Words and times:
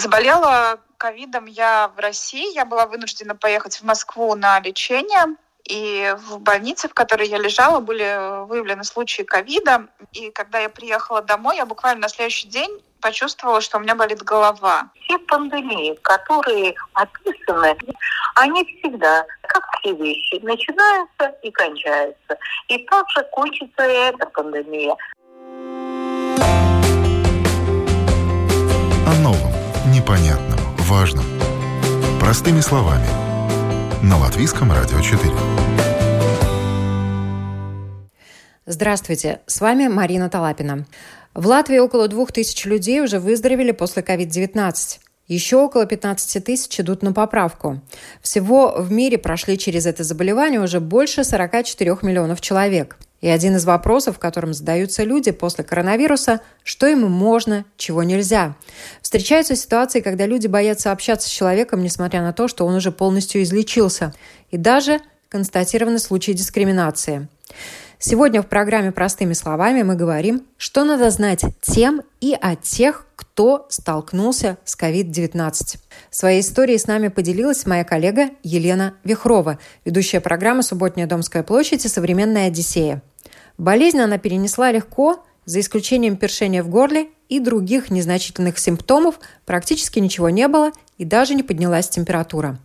Заболела 0.00 0.80
ковидом 0.96 1.44
я 1.44 1.88
в 1.94 1.98
России. 1.98 2.54
Я 2.54 2.64
была 2.64 2.86
вынуждена 2.86 3.34
поехать 3.34 3.76
в 3.76 3.82
Москву 3.82 4.34
на 4.34 4.58
лечение. 4.60 5.36
И 5.64 6.16
в 6.16 6.38
больнице, 6.38 6.88
в 6.88 6.94
которой 6.94 7.28
я 7.28 7.36
лежала, 7.36 7.80
были 7.80 8.46
выявлены 8.46 8.82
случаи 8.82 9.22
ковида. 9.22 9.88
И 10.12 10.30
когда 10.30 10.58
я 10.58 10.70
приехала 10.70 11.20
домой, 11.20 11.56
я 11.56 11.66
буквально 11.66 12.00
на 12.00 12.08
следующий 12.08 12.48
день 12.48 12.82
почувствовала, 13.02 13.60
что 13.60 13.76
у 13.76 13.80
меня 13.80 13.94
болит 13.94 14.22
голова. 14.22 14.88
Все 15.02 15.18
пандемии, 15.18 15.94
которые 16.00 16.74
описаны, 16.94 17.76
они 18.36 18.64
всегда, 18.64 19.26
как 19.42 19.68
все 19.80 19.92
вещи, 19.92 20.40
начинаются 20.42 21.26
и 21.42 21.50
кончаются. 21.50 22.38
И 22.68 22.78
также 22.86 23.22
кончится 23.32 23.86
и 23.86 23.92
эта 23.92 24.26
пандемия. 24.30 24.96
Важном. 30.90 31.24
Простыми 32.18 32.58
словами. 32.58 33.06
На 34.02 34.18
Латвийском 34.18 34.72
радио 34.72 35.00
4. 35.00 35.32
Здравствуйте, 38.66 39.40
с 39.46 39.60
вами 39.60 39.86
Марина 39.86 40.28
Талапина. 40.28 40.86
В 41.32 41.46
Латвии 41.46 41.78
около 41.78 42.08
двух 42.08 42.32
тысяч 42.32 42.64
людей 42.64 43.00
уже 43.00 43.20
выздоровели 43.20 43.70
после 43.70 44.02
COVID-19. 44.02 44.98
Еще 45.28 45.58
около 45.58 45.86
15 45.86 46.44
тысяч 46.44 46.80
идут 46.80 47.02
на 47.02 47.12
поправку. 47.12 47.80
Всего 48.20 48.74
в 48.76 48.90
мире 48.90 49.16
прошли 49.16 49.56
через 49.56 49.86
это 49.86 50.02
заболевание 50.02 50.60
уже 50.60 50.80
больше 50.80 51.22
44 51.22 51.98
миллионов 52.02 52.40
человек. 52.40 52.96
И 53.20 53.28
один 53.28 53.56
из 53.56 53.64
вопросов, 53.64 54.18
которым 54.18 54.54
задаются 54.54 55.04
люди 55.04 55.30
после 55.30 55.62
коронавируса, 55.62 56.40
что 56.64 56.86
ему 56.86 57.08
можно, 57.08 57.64
чего 57.76 58.02
нельзя. 58.02 58.56
Встречаются 59.02 59.56
ситуации, 59.56 60.00
когда 60.00 60.26
люди 60.26 60.46
боятся 60.46 60.90
общаться 60.90 61.28
с 61.28 61.32
человеком, 61.32 61.82
несмотря 61.82 62.22
на 62.22 62.32
то, 62.32 62.48
что 62.48 62.66
он 62.66 62.74
уже 62.74 62.92
полностью 62.92 63.42
излечился. 63.42 64.14
И 64.50 64.56
даже 64.56 65.00
констатированы 65.28 65.98
случаи 65.98 66.32
дискриминации. 66.32 67.28
Сегодня 68.02 68.40
в 68.40 68.46
программе 68.46 68.92
«Простыми 68.92 69.34
словами» 69.34 69.82
мы 69.82 69.94
говорим, 69.94 70.46
что 70.56 70.84
надо 70.84 71.10
знать 71.10 71.44
тем 71.60 72.00
и 72.22 72.34
о 72.40 72.56
тех, 72.56 73.06
кто 73.14 73.66
столкнулся 73.68 74.56
с 74.64 74.74
COVID-19. 74.78 75.76
Своей 76.10 76.40
историей 76.40 76.78
с 76.78 76.86
нами 76.86 77.08
поделилась 77.08 77.66
моя 77.66 77.84
коллега 77.84 78.30
Елена 78.42 78.94
Вихрова, 79.04 79.58
ведущая 79.84 80.20
программы 80.20 80.62
«Субботняя 80.62 81.06
Домская 81.06 81.42
площадь» 81.42 81.84
и 81.84 81.88
«Современная 81.88 82.46
Одиссея». 82.46 83.02
Болезнь 83.60 84.00
она 84.00 84.16
перенесла 84.16 84.72
легко, 84.72 85.22
за 85.44 85.60
исключением 85.60 86.16
першения 86.16 86.62
в 86.62 86.70
горле 86.70 87.10
и 87.28 87.40
других 87.40 87.90
незначительных 87.90 88.58
симптомов 88.58 89.16
практически 89.44 89.98
ничего 89.98 90.30
не 90.30 90.48
было 90.48 90.72
и 90.96 91.04
даже 91.04 91.34
не 91.34 91.42
поднялась 91.42 91.90
температура. 91.90 92.56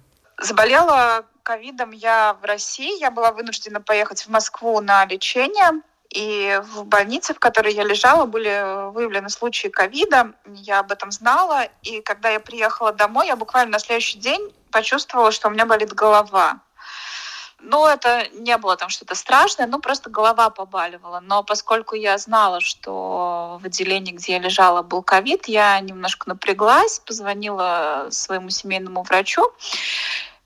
Заболела 0.42 1.26
ковидом 1.44 1.92
я 1.92 2.38
в 2.42 2.46
России. 2.46 2.98
Я 2.98 3.12
была 3.12 3.34
вынуждена 3.34 3.82
поехать 3.82 4.22
в 4.22 4.30
Москву 4.30 4.80
на 4.80 5.06
лечение. 5.06 5.82
И 6.12 6.62
в 6.74 6.86
больнице, 6.86 7.34
в 7.34 7.40
которой 7.40 7.74
я 7.74 7.84
лежала, 7.84 8.26
были 8.26 8.90
выявлены 8.94 9.28
случаи 9.28 9.68
ковида. 9.68 10.32
Я 10.46 10.80
об 10.80 10.94
этом 10.94 11.12
знала. 11.12 11.68
И 11.82 12.00
когда 12.00 12.30
я 12.30 12.40
приехала 12.40 12.94
домой, 12.94 13.28
я 13.28 13.36
буквально 13.36 13.74
на 13.74 13.80
следующий 13.80 14.20
день 14.20 14.50
почувствовала, 14.72 15.34
что 15.34 15.50
у 15.50 15.52
меня 15.52 15.66
болит 15.66 15.92
голова. 15.92 16.62
Ну, 17.68 17.88
это 17.88 18.28
не 18.34 18.56
было 18.58 18.78
там 18.78 18.90
что-то 18.90 19.16
страшное, 19.16 19.66
ну, 19.66 19.80
просто 19.80 20.10
голова 20.10 20.52
побаливала. 20.52 21.20
Но 21.20 21.44
поскольку 21.44 21.96
я 21.96 22.18
знала, 22.20 22.62
что 22.62 23.60
в 23.62 23.66
отделении, 23.66 24.12
где 24.12 24.34
я 24.34 24.40
лежала, 24.40 24.84
был 24.84 25.02
ковид, 25.02 25.48
я 25.48 25.80
немножко 25.80 26.30
напряглась, 26.30 27.00
позвонила 27.00 28.08
своему 28.12 28.52
семейному 28.52 29.02
врачу. 29.02 29.52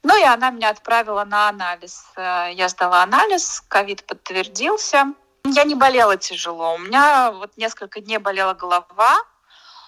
Ну 0.01 0.17
и 0.17 0.23
она 0.23 0.49
меня 0.49 0.69
отправила 0.69 1.25
на 1.25 1.49
анализ. 1.49 2.05
Э, 2.15 2.49
я 2.53 2.69
сдала 2.69 3.03
анализ, 3.03 3.61
ковид 3.67 4.05
подтвердился. 4.05 5.13
Я 5.43 5.65
не 5.65 5.75
болела 5.75 6.15
тяжело. 6.15 6.75
У 6.75 6.77
меня 6.77 7.31
вот 7.31 7.57
несколько 7.57 7.99
дней 7.99 8.17
болела 8.17 8.53
голова. 8.53 9.17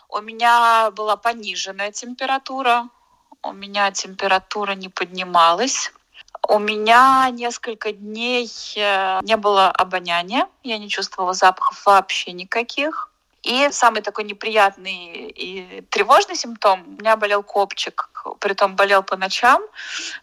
У 0.09 0.19
меня 0.19 0.91
была 0.91 1.15
пониженная 1.15 1.91
температура. 1.91 2.89
У 3.41 3.53
меня 3.53 3.89
температура 3.91 4.73
не 4.73 4.89
поднималась. 4.89 5.93
У 6.47 6.59
меня 6.59 7.29
несколько 7.31 7.91
дней 7.91 8.49
э, 8.75 9.19
не 9.23 9.37
было 9.37 9.69
обоняния. 9.69 10.47
Я 10.63 10.77
не 10.77 10.89
чувствовала 10.89 11.33
запахов 11.33 11.85
вообще 11.85 12.31
никаких. 12.31 13.10
И 13.43 13.69
самый 13.71 14.01
такой 14.01 14.23
неприятный 14.25 15.29
и 15.29 15.81
тревожный 15.89 16.35
симптом, 16.35 16.83
у 16.85 17.01
меня 17.01 17.17
болел 17.17 17.41
копчик, 17.41 18.09
притом 18.39 18.75
болел 18.75 19.01
по 19.01 19.17
ночам, 19.17 19.63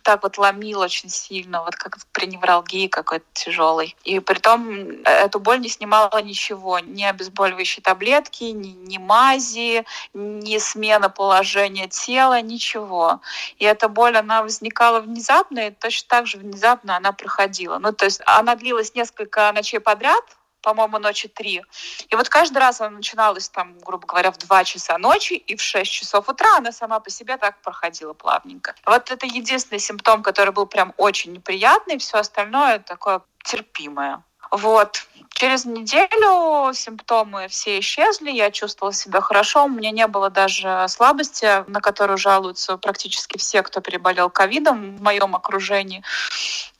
так 0.02 0.22
вот 0.22 0.38
ломил 0.38 0.80
очень 0.80 1.08
сильно, 1.08 1.62
вот 1.64 1.74
как 1.74 1.98
при 2.12 2.26
невралгии 2.26 2.86
какой-то 2.86 3.24
тяжелый. 3.32 3.96
И 4.04 4.20
притом 4.20 4.70
э, 4.70 5.02
эту 5.04 5.40
боль 5.40 5.60
не 5.60 5.68
снимала 5.68 6.22
ничего, 6.22 6.78
ни 6.78 7.02
обезболивающие 7.02 7.82
таблетки, 7.82 8.44
ни, 8.44 8.68
ни 8.68 8.98
мази, 8.98 9.84
ни 10.14 10.58
смена 10.58 11.08
положения 11.08 11.88
тела, 11.88 12.40
ничего. 12.40 13.20
И 13.58 13.64
эта 13.64 13.88
боль, 13.88 14.16
она 14.16 14.42
возникала 14.42 15.00
внезапно, 15.00 15.66
и 15.66 15.70
точно 15.70 16.08
так 16.08 16.26
же 16.26 16.38
внезапно 16.38 16.96
она 16.96 17.12
проходила. 17.12 17.78
Ну, 17.78 17.92
то 17.92 18.04
есть 18.04 18.20
она 18.26 18.54
длилась 18.54 18.94
несколько 18.94 19.50
ночей 19.52 19.80
подряд, 19.80 20.24
по-моему, 20.62 20.98
ночи 20.98 21.28
три. 21.28 21.62
И 22.08 22.16
вот 22.16 22.28
каждый 22.28 22.58
раз 22.58 22.80
она 22.80 22.96
начиналась 22.96 23.48
там, 23.48 23.78
грубо 23.78 24.06
говоря, 24.06 24.30
в 24.30 24.38
2 24.38 24.64
часа 24.64 24.98
ночи, 24.98 25.34
и 25.34 25.56
в 25.56 25.62
6 25.62 25.90
часов 25.90 26.28
утра 26.28 26.56
она 26.56 26.72
сама 26.72 27.00
по 27.00 27.10
себе 27.10 27.36
так 27.36 27.60
проходила 27.62 28.12
плавненько. 28.12 28.74
Вот 28.86 29.10
это 29.10 29.26
единственный 29.26 29.78
симптом, 29.78 30.22
который 30.22 30.52
был 30.52 30.66
прям 30.66 30.94
очень 30.96 31.32
неприятный, 31.32 31.98
все 31.98 32.18
остальное 32.18 32.78
такое 32.78 33.22
терпимое. 33.44 34.22
Вот. 34.50 35.06
Через 35.30 35.64
неделю 35.66 36.72
симптомы 36.74 37.46
все 37.46 37.78
исчезли, 37.78 38.30
я 38.30 38.50
чувствовала 38.50 38.92
себя 38.92 39.20
хорошо, 39.20 39.66
у 39.66 39.68
меня 39.68 39.92
не 39.92 40.06
было 40.08 40.30
даже 40.30 40.86
слабости, 40.88 41.64
на 41.70 41.80
которую 41.80 42.18
жалуются 42.18 42.76
практически 42.76 43.38
все, 43.38 43.62
кто 43.62 43.80
переболел 43.80 44.30
ковидом 44.30 44.96
в 44.96 45.02
моем 45.02 45.36
окружении. 45.36 46.02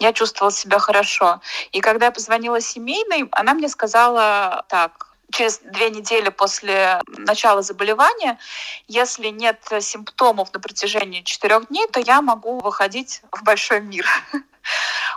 Я 0.00 0.12
чувствовала 0.12 0.50
себя 0.50 0.80
хорошо. 0.80 1.40
И 1.70 1.80
когда 1.80 2.06
я 2.06 2.12
позвонила 2.12 2.60
семейной, 2.60 3.28
она 3.30 3.54
мне 3.54 3.68
сказала 3.68 4.64
так, 4.68 5.08
через 5.30 5.58
две 5.58 5.90
недели 5.90 6.30
после 6.30 7.00
начала 7.06 7.62
заболевания, 7.62 8.38
если 8.88 9.28
нет 9.28 9.62
симптомов 9.80 10.52
на 10.52 10.60
протяжении 10.60 11.22
четырех 11.22 11.68
дней, 11.68 11.86
то 11.92 12.00
я 12.00 12.22
могу 12.22 12.58
выходить 12.58 13.22
в 13.30 13.42
большой 13.44 13.80
мир. 13.80 14.06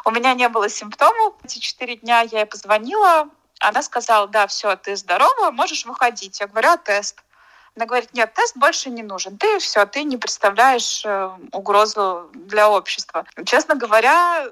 У 0.06 0.12
меня 0.12 0.34
не 0.34 0.50
было 0.50 0.70
симптомов. 0.70 1.36
Эти 1.44 1.60
четыре 1.60 1.96
дня 1.96 2.22
я 2.22 2.40
ей 2.40 2.46
позвонила. 2.46 3.30
Она 3.60 3.84
сказала, 3.84 4.28
да, 4.28 4.48
все, 4.48 4.76
ты 4.76 4.96
здорова, 4.96 5.52
можешь 5.52 5.86
выходить. 5.86 6.40
Я 6.40 6.48
говорю, 6.48 6.70
а 6.70 6.78
тест? 6.78 7.24
Она 7.76 7.86
говорит, 7.86 8.14
нет, 8.14 8.34
тест 8.34 8.58
больше 8.58 8.90
не 8.90 9.04
нужен. 9.04 9.38
Ты 9.38 9.60
все, 9.60 9.86
ты 9.86 10.04
не 10.04 10.18
представляешь 10.18 11.04
э, 11.06 11.30
угрозу 11.54 12.30
для 12.34 12.70
общества. 12.70 13.26
Честно 13.46 13.76
говоря, 13.76 14.48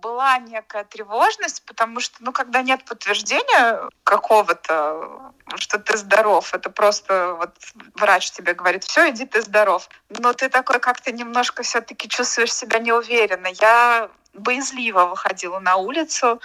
была 0.00 0.38
некая 0.38 0.84
тревожность, 0.84 1.64
потому 1.66 2.00
что, 2.00 2.16
ну, 2.20 2.32
когда 2.32 2.62
нет 2.62 2.84
подтверждения 2.84 3.88
какого-то, 4.04 5.32
что 5.56 5.78
ты 5.78 5.96
здоров, 5.96 6.54
это 6.54 6.70
просто 6.70 7.34
вот 7.34 7.56
врач 7.94 8.30
тебе 8.30 8.54
говорит, 8.54 8.84
все, 8.84 9.10
иди, 9.10 9.26
ты 9.26 9.42
здоров. 9.42 9.88
Но 10.08 10.32
ты 10.32 10.48
такой 10.48 10.80
как-то 10.80 11.12
немножко 11.12 11.62
все-таки 11.62 12.08
чувствуешь 12.08 12.52
себя 12.52 12.78
неуверенно. 12.78 13.48
Я 13.48 14.10
боязливо 14.34 15.06
выходила 15.06 15.58
на 15.60 15.76
улицу, 15.76 16.40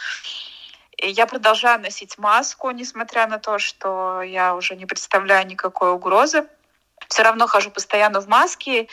и 0.98 1.10
я 1.10 1.26
продолжаю 1.26 1.82
носить 1.82 2.18
маску, 2.18 2.72
несмотря 2.72 3.28
на 3.28 3.40
то, 3.40 3.60
что 3.60 4.22
я 4.22 4.56
уже 4.56 4.76
не 4.76 4.86
представляю 4.86 5.48
никакой 5.48 5.92
угрозы 5.92 6.48
все 7.08 7.24
равно 7.24 7.48
хожу 7.48 7.72
постоянно 7.72 8.22
в 8.22 8.28
маске, 8.28 8.88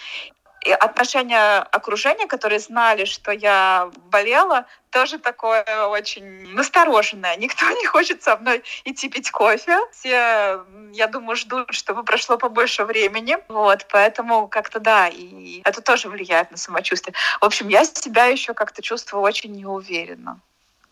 и 0.69 0.73
отношение 0.73 1.61
окружения, 1.61 2.27
которые 2.27 2.59
знали, 2.59 3.07
что 3.07 3.33
я 3.33 3.91
болела, 4.11 4.67
тоже 4.91 5.19
такое 5.19 5.65
очень 5.87 6.55
настороженное. 6.55 7.37
Никто 7.37 7.71
не 7.81 7.87
хочет 7.87 8.23
со 8.23 8.37
мной 8.37 8.63
идти 8.85 9.09
пить 9.09 9.31
кофе. 9.31 9.79
Все, 9.93 10.63
я 10.93 11.07
думаю, 11.07 11.37
ждут, 11.37 11.73
чтобы 11.73 12.05
прошло 12.05 12.37
побольше 12.37 12.85
времени. 12.85 13.39
Вот, 13.49 13.87
поэтому 13.91 14.47
как-то 14.49 14.79
да, 14.79 15.09
и 15.09 15.63
это 15.65 15.81
тоже 15.81 16.11
влияет 16.11 16.51
на 16.51 16.59
самочувствие. 16.59 17.15
В 17.41 17.45
общем, 17.45 17.69
я 17.69 17.85
себя 17.85 18.27
еще 18.27 18.53
как-то 18.53 18.83
чувствую 18.83 19.23
очень 19.23 19.53
неуверенно. 19.53 20.39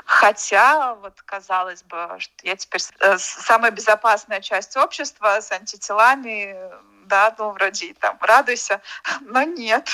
Хотя, 0.06 0.94
вот 0.94 1.20
казалось 1.22 1.82
бы, 1.82 2.16
что 2.18 2.32
я 2.44 2.56
теперь 2.56 2.80
э, 3.00 3.18
самая 3.18 3.72
безопасная 3.72 4.40
часть 4.40 4.76
общества 4.76 5.40
с 5.40 5.52
антителами, 5.52 6.56
да, 7.06 7.34
ну, 7.38 7.50
вроде 7.50 7.94
там 7.94 8.18
радуйся, 8.20 8.80
но 9.20 9.42
нет. 9.42 9.88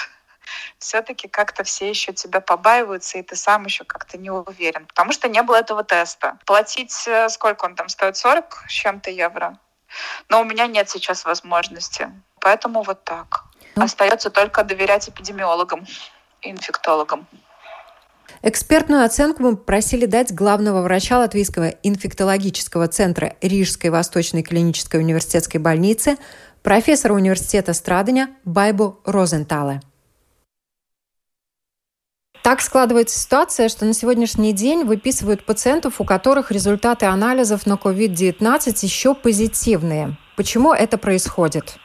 Все-таки 0.78 1.28
как-то 1.28 1.62
все 1.62 1.88
еще 1.88 2.12
тебя 2.12 2.40
побаиваются, 2.40 3.18
и 3.18 3.22
ты 3.22 3.36
сам 3.36 3.64
еще 3.64 3.84
как-то 3.84 4.18
не 4.18 4.30
уверен, 4.30 4.86
потому 4.86 5.12
что 5.12 5.28
не 5.28 5.42
было 5.42 5.56
этого 5.56 5.84
теста. 5.84 6.38
Платить, 6.44 7.06
э, 7.06 7.28
сколько 7.28 7.64
он 7.64 7.76
там 7.76 7.88
стоит, 7.88 8.16
40 8.16 8.64
с 8.68 8.72
чем-то 8.72 9.10
евро? 9.10 9.58
Но 10.28 10.40
у 10.40 10.44
меня 10.44 10.66
нет 10.66 10.90
сейчас 10.90 11.24
возможности. 11.24 12.10
Поэтому 12.40 12.82
вот 12.82 13.04
так. 13.04 13.44
Ну. 13.76 13.84
Остается 13.84 14.30
только 14.30 14.64
доверять 14.64 15.08
эпидемиологам 15.08 15.86
и 16.40 16.50
инфектологам. 16.50 17.26
Экспертную 18.42 19.04
оценку 19.04 19.42
мы 19.42 19.56
просили 19.56 20.06
дать 20.06 20.34
главного 20.34 20.82
врача 20.82 21.18
Латвийского 21.18 21.68
инфектологического 21.82 22.88
центра 22.88 23.36
Рижской 23.40 23.90
Восточной 23.90 24.42
клинической 24.42 25.00
университетской 25.00 25.60
больницы, 25.60 26.16
профессора 26.62 27.14
университета 27.14 27.72
Страдания 27.74 28.28
Байбу 28.44 29.00
Розентале. 29.04 29.80
Так 32.42 32.60
складывается 32.60 33.18
ситуация, 33.18 33.68
что 33.68 33.84
на 33.84 33.94
сегодняшний 33.94 34.52
день 34.52 34.84
выписывают 34.84 35.44
пациентов, 35.44 36.00
у 36.00 36.04
которых 36.04 36.50
результаты 36.50 37.06
анализов 37.06 37.66
на 37.66 37.74
COVID-19 37.74 38.84
еще 38.84 39.14
позитивные. 39.14 40.16
Почему 40.36 40.72
это 40.72 40.98
происходит? 40.98 41.78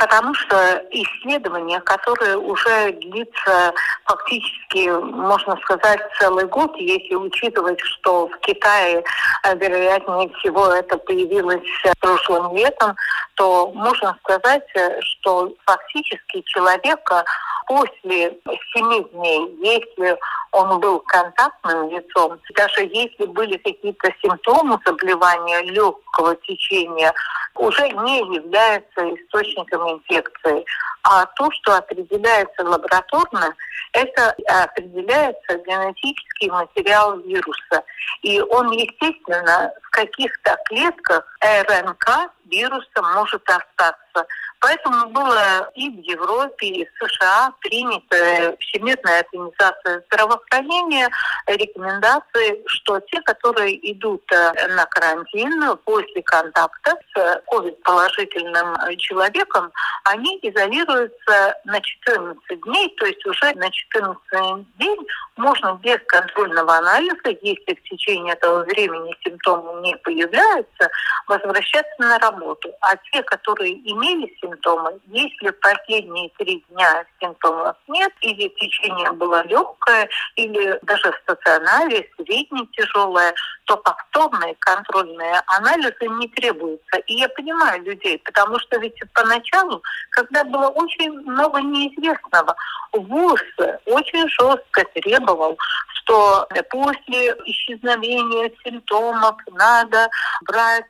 потому 0.00 0.32
что 0.34 0.82
исследование, 0.90 1.78
которое 1.80 2.38
уже 2.38 2.92
длится 2.92 3.74
фактически, 4.06 4.88
можно 4.88 5.56
сказать, 5.58 6.00
целый 6.18 6.46
год, 6.46 6.74
если 6.76 7.14
учитывать, 7.14 7.78
что 7.80 8.28
в 8.28 8.38
Китае, 8.38 9.04
э, 9.44 9.56
вероятнее 9.56 10.30
всего, 10.38 10.68
это 10.68 10.96
появилось 10.96 11.68
прошлым 12.00 12.56
летом, 12.56 12.96
то 13.40 13.72
можно 13.72 14.14
сказать, 14.22 14.66
э, 14.74 15.00
что 15.00 15.50
фактически 15.64 16.42
человека 16.42 17.24
после 17.66 18.36
семи 18.74 19.02
дней, 19.14 19.56
если 19.62 20.18
он 20.52 20.78
был 20.78 21.00
контактным 21.00 21.88
лицом, 21.88 22.38
даже 22.54 22.82
если 22.82 23.24
были 23.24 23.56
какие-то 23.56 24.10
симптомы 24.22 24.78
заболевания 24.84 25.62
легкого 25.62 26.36
течения, 26.36 27.14
уже 27.54 27.88
не 27.88 28.18
является 28.34 29.14
источником 29.14 29.90
инфекции. 29.90 30.62
А 31.02 31.24
то, 31.24 31.50
что 31.52 31.76
определяется 31.76 32.62
лабораторно, 32.62 33.54
это 33.92 34.34
определяется 34.64 35.56
генетический 35.66 36.50
материал 36.50 37.18
вируса. 37.20 37.84
И 38.22 38.40
он, 38.40 38.70
естественно, 38.72 39.72
в 39.82 39.90
каких-то 39.90 40.58
клетках 40.66 41.24
РНК 41.40 42.30
вируса 42.50 43.02
может 43.14 43.29
остаться. 43.36 44.26
Поэтому 44.60 45.06
было 45.10 45.70
и 45.74 45.88
в 45.88 46.00
Европе, 46.02 46.66
и 46.66 46.84
в 46.84 47.08
США 47.08 47.52
принято 47.60 48.56
Всемирная 48.60 49.20
организация 49.20 50.04
здравоохранения 50.10 51.08
рекомендации, 51.46 52.62
что 52.66 53.00
те, 53.00 53.20
которые 53.22 53.92
идут 53.92 54.22
э, 54.32 54.68
на 54.74 54.84
карантин 54.86 55.76
после 55.84 56.22
контакта 56.22 56.96
с 57.14 57.42
COVID-положительным 57.52 58.96
человеком, 58.98 59.72
они 60.04 60.38
изолируются 60.42 61.54
на 61.64 61.80
14 61.80 62.60
дней, 62.60 62.94
то 62.98 63.06
есть 63.06 63.24
уже 63.26 63.54
на 63.54 63.70
14 63.70 64.66
день 64.78 65.06
можно 65.36 65.78
без 65.82 65.98
контрольного 66.06 66.76
анализа, 66.76 67.36
если 67.40 67.74
в 67.74 67.82
течение 67.88 68.34
этого 68.34 68.64
времени 68.64 69.16
симптомы 69.24 69.80
не 69.80 69.96
появляются, 69.96 70.90
возвращаться 71.26 71.94
на 71.98 72.18
работу. 72.18 72.70
А 72.80 72.96
те, 72.96 73.19
которые 73.22 73.74
имели 73.90 74.26
симптомы, 74.40 74.50
симптомы. 74.50 75.00
Если 75.06 75.50
последние 75.50 76.30
три 76.38 76.64
дня 76.70 77.04
симптомов 77.20 77.76
нет, 77.88 78.12
или 78.20 78.48
течение 78.48 79.12
было 79.12 79.46
легкое, 79.46 80.08
или 80.36 80.78
даже 80.82 81.12
в 81.12 81.16
стационаре 81.22 82.08
средне 82.16 82.66
тяжелое, 82.72 83.34
то 83.64 83.76
повторные 83.76 84.56
контрольные 84.60 85.42
анализы 85.46 86.06
не 86.18 86.28
требуются. 86.28 86.98
И 87.06 87.14
я 87.14 87.28
понимаю 87.28 87.82
людей, 87.82 88.18
потому 88.18 88.58
что 88.60 88.78
ведь 88.78 88.98
поначалу, 89.14 89.82
когда 90.10 90.44
было 90.44 90.68
очень 90.68 91.12
много 91.20 91.60
неизвестного, 91.60 92.54
ВУЗ 92.92 93.42
очень 93.86 94.28
жестко 94.28 94.84
требовал, 94.94 95.56
что 95.94 96.48
после 96.70 97.36
исчезновения 97.44 98.50
симптомов 98.64 99.36
надо 99.52 100.08
брать 100.42 100.84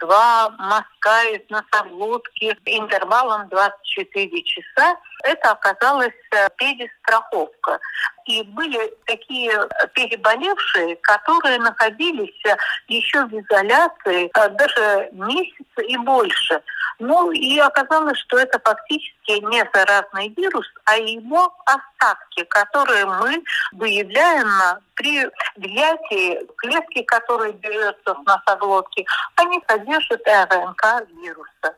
два 0.00 0.50
мазка 0.58 1.22
из 1.32 1.50
носоглотки 1.72 2.56
интервалом 2.64 3.48
24 3.48 4.42
часа. 4.42 4.96
Это 5.22 5.52
оказалась 5.52 6.12
э, 6.32 6.48
перестраховка. 6.56 7.78
И 8.26 8.42
были 8.42 8.92
такие 9.06 9.52
переболевшие, 9.94 10.96
которые 10.96 11.58
находились 11.58 12.34
э, 12.46 12.56
еще 12.88 13.24
в 13.26 13.32
изоляции 13.32 14.30
э, 14.34 14.48
даже 14.50 15.08
месяца 15.12 15.82
и 15.82 15.96
больше. 15.98 16.62
Ну 16.98 17.30
и 17.32 17.58
оказалось, 17.58 18.18
что 18.18 18.38
это 18.38 18.60
фактически 18.60 19.44
не 19.50 19.68
заразный 19.72 20.28
вирус, 20.36 20.66
а 20.84 20.96
его 20.96 21.52
остатки, 21.64 22.44
которые 22.44 23.06
мы 23.06 23.42
выявляем 23.72 24.48
при 24.94 25.26
взятии 25.56 26.46
клетки, 26.56 27.02
которые 27.02 27.52
берется 27.54 28.14
в 28.14 28.22
носоглотке, 28.24 29.04
они 29.36 29.60
содержат 29.68 30.22
РНК 30.26 31.08
вируса. 31.22 31.76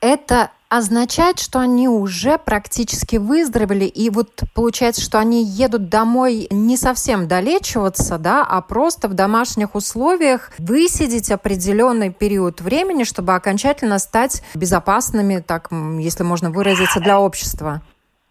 Это 0.00 0.50
означает, 0.68 1.40
что 1.40 1.60
они 1.60 1.88
уже 1.88 2.38
практически 2.38 3.16
выздоровели, 3.16 3.86
и 3.86 4.10
вот 4.10 4.42
получается, 4.54 5.00
что 5.00 5.18
они 5.18 5.42
едут 5.42 5.88
домой 5.88 6.46
не 6.50 6.76
совсем 6.76 7.26
долечиваться, 7.26 8.18
да, 8.18 8.44
а 8.44 8.60
просто 8.60 9.08
в 9.08 9.14
домашних 9.14 9.74
условиях 9.74 10.52
высидеть 10.58 11.30
определенный 11.30 12.10
период 12.10 12.60
времени, 12.60 13.04
чтобы 13.04 13.34
окончательно 13.34 13.98
стать 13.98 14.42
безопасными, 14.54 15.38
так, 15.38 15.70
если 15.98 16.22
можно 16.22 16.50
выразиться, 16.50 17.00
для 17.00 17.18
общества. 17.18 17.82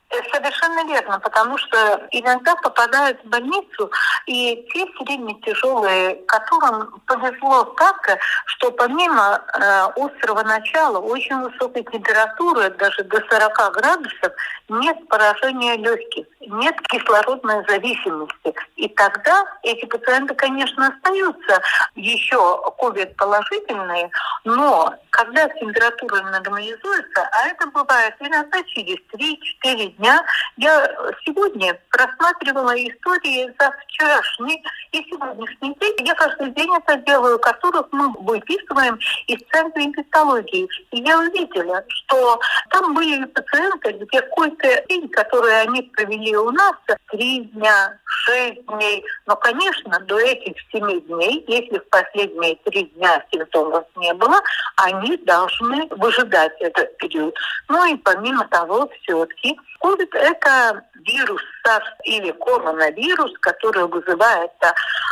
Совершенно 0.10 0.88
верно, 0.88 1.20
потому 1.20 1.58
что 1.58 2.08
иногда 2.12 2.56
попадают 2.56 3.22
в 3.24 3.28
больницу 3.28 3.92
и 4.26 4.66
те 4.74 4.86
средне 4.98 5.36
тяжелые, 5.42 6.16
которым 6.28 7.02
повезло 7.06 7.66
так, 7.78 8.18
что 8.46 8.72
помимо 8.72 9.42
э, 9.54 9.88
острого 9.98 10.44
начала, 10.44 11.00
очень 11.00 11.38
высокой 11.42 11.84
температуры, 11.84 12.70
даже 12.70 13.04
до 13.04 13.20
40 13.30 13.74
градусов, 13.74 14.32
нет 14.70 15.08
поражения 15.10 15.76
легких, 15.76 16.26
нет 16.40 16.76
кислородной 16.88 17.66
зависимости. 17.68 18.54
И 18.78 18.88
тогда 18.88 19.44
эти 19.64 19.86
пациенты, 19.86 20.34
конечно, 20.36 20.88
остаются 20.88 21.62
еще 21.96 22.62
COVID-положительные, 22.80 24.10
но 24.46 24.94
когда 25.10 25.50
температура 25.50 26.22
нормализуется, 26.22 27.30
а 27.32 27.48
это 27.48 27.68
бывает 27.68 28.16
иногда 28.20 28.64
через 28.64 28.98
3-4 29.66 29.97
дня, 29.98 30.24
я 30.58 30.88
сегодня 31.26 31.78
просматривала 31.90 32.74
истории 32.76 33.54
за 33.60 33.72
вчерашний 33.72 34.64
и 34.92 35.04
сегодняшний 35.10 35.76
день. 35.80 35.96
Я 36.00 36.16
каждый 36.16 36.52
день 36.52 36.70
это 36.76 36.98
делаю, 36.98 37.40
которых 37.40 37.88
мы 37.92 38.12
выписываем 38.20 39.00
из 39.28 39.40
Центра 39.52 39.84
инфектологии. 39.84 40.68
И 40.92 41.02
я 41.02 41.20
увидела, 41.20 41.84
что 41.88 42.40
там 42.70 42.94
были 42.94 43.26
пациенты, 43.26 43.92
где 43.94 44.22
какой-то 44.22 44.86
день, 44.90 45.08
который 45.10 45.62
они 45.62 45.82
провели 45.84 46.36
у 46.36 46.52
нас, 46.52 46.76
три 47.12 47.42
дня, 47.42 47.98
шесть 48.06 48.66
дней. 48.66 49.04
Но, 49.26 49.36
конечно, 49.36 50.00
до 50.02 50.20
этих 50.20 50.56
семи 50.72 51.00
дней, 51.02 51.44
если 51.48 51.80
в 51.80 51.90
последние 51.90 52.56
три 52.66 52.86
дня 52.86 53.24
симптомов 53.32 53.86
не 53.96 54.14
было, 54.14 54.42
они 54.78 55.18
должны 55.18 55.88
выжидать 55.92 56.54
этот 56.60 56.98
период. 56.98 57.36
Ну 57.68 57.86
и 57.86 57.98
помимо 57.98 58.48
того, 58.48 58.90
все-таки 59.02 59.58
COVID– 59.88 60.10
это 60.14 60.84
вирус 60.96 61.42
SARS 61.66 61.86
или 62.04 62.32
коронавирус, 62.32 63.32
который 63.40 63.88
вызывает 63.88 64.52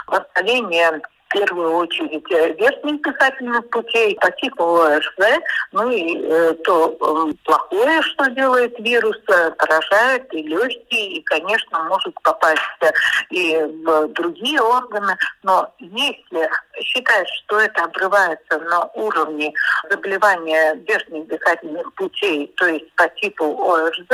воспаление 0.08 1.02
первую 1.36 1.74
очередь 1.74 2.32
э, 2.32 2.54
верхних 2.54 3.02
дыхательных 3.02 3.70
путей 3.70 4.18
по 4.22 4.32
типу 4.32 4.64
ОРЗ, 4.64 5.42
ну 5.74 5.92
и 5.92 6.18
э, 6.18 6.54
то 6.64 6.96
э, 7.00 7.34
плохое, 7.44 8.02
что 8.02 8.30
делает 8.32 8.74
вирус, 8.80 9.18
э, 9.28 9.52
поражает 9.52 10.34
и 10.34 10.44
легкие, 10.44 11.18
и, 11.18 11.22
конечно, 11.24 11.84
может 11.84 12.14
попасть 12.22 12.62
э, 12.82 12.92
и 13.32 13.58
в 13.84 14.08
другие 14.14 14.62
органы. 14.62 15.18
Но 15.44 15.70
если 15.80 16.50
считать, 16.82 17.28
что 17.28 17.60
это 17.60 17.84
обрывается 17.84 18.58
на 18.60 18.86
уровне 18.94 19.54
заболевания 19.90 20.76
верхних 20.88 21.28
дыхательных 21.28 21.94
путей, 21.96 22.54
то 22.56 22.68
есть 22.68 22.90
по 22.96 23.10
типу 23.10 23.44
ОРЗ, 23.44 24.08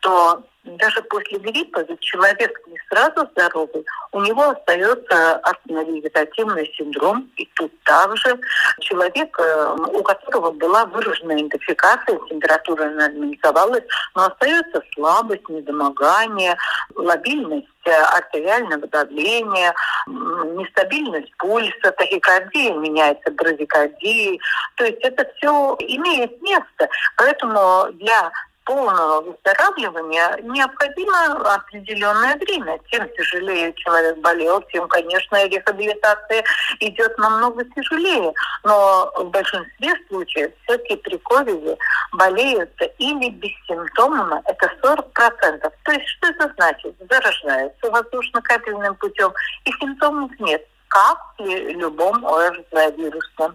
то 0.00 0.42
даже 0.76 1.02
после 1.02 1.38
гриппа, 1.38 1.80
ведь 1.88 2.00
человек 2.00 2.60
не 2.66 2.78
сразу 2.88 3.28
здоровый, 3.32 3.84
у 4.12 4.20
него 4.20 4.50
остается 4.50 5.36
астмовегетативный 5.36 6.72
синдром, 6.76 7.30
и 7.36 7.46
тут 7.54 7.72
также 7.84 8.38
человек, 8.80 9.38
э, 9.38 9.76
у 9.92 10.02
которого 10.02 10.50
была 10.50 10.86
выраженная 10.86 11.36
идентификация, 11.36 12.18
температура 12.28 12.84
нормализовалась, 12.84 13.84
но 14.14 14.26
остается 14.26 14.82
слабость, 14.94 15.48
недомогание, 15.48 16.56
лобильность 16.94 17.66
э, 17.84 17.90
артериального 17.90 18.86
давления, 18.88 19.74
нестабильность 20.06 21.34
пульса, 21.38 21.92
тахикардия 21.96 22.74
меняется 22.74 23.30
брадикардией. 23.30 24.40
То 24.76 24.84
есть 24.84 24.98
это 25.02 25.26
все 25.36 25.76
имеет 25.80 26.40
место. 26.42 26.88
Поэтому 27.16 27.92
для 27.94 28.30
полного 28.68 29.22
выздоравливания 29.22 30.36
необходимо 30.42 31.54
определенное 31.54 32.36
время. 32.36 32.78
Чем 32.90 33.08
тяжелее 33.16 33.72
человек 33.72 34.18
болел, 34.18 34.60
тем, 34.70 34.86
конечно, 34.88 35.42
рехабилитация 35.46 36.44
идет 36.80 37.16
намного 37.16 37.64
тяжелее. 37.64 38.30
Но 38.64 39.10
в 39.16 39.24
большинстве 39.30 39.94
случаев 40.08 40.52
все-таки 40.64 40.96
при 40.96 41.16
ковиде 41.16 41.78
болеют 42.12 42.70
или 42.98 43.30
бессимптомно, 43.30 44.42
это 44.44 44.70
40%. 44.82 45.72
То 45.84 45.92
есть 45.92 46.06
что 46.06 46.28
это 46.28 46.52
значит? 46.58 46.94
Заражаются 47.10 47.90
воздушно-капельным 47.90 48.94
путем, 48.96 49.32
и 49.64 49.72
симптомов 49.80 50.30
нет 50.40 50.62
как 50.88 51.18
при 51.36 51.72
любом 51.72 52.24
ОРЗ-вирусном. 52.24 53.54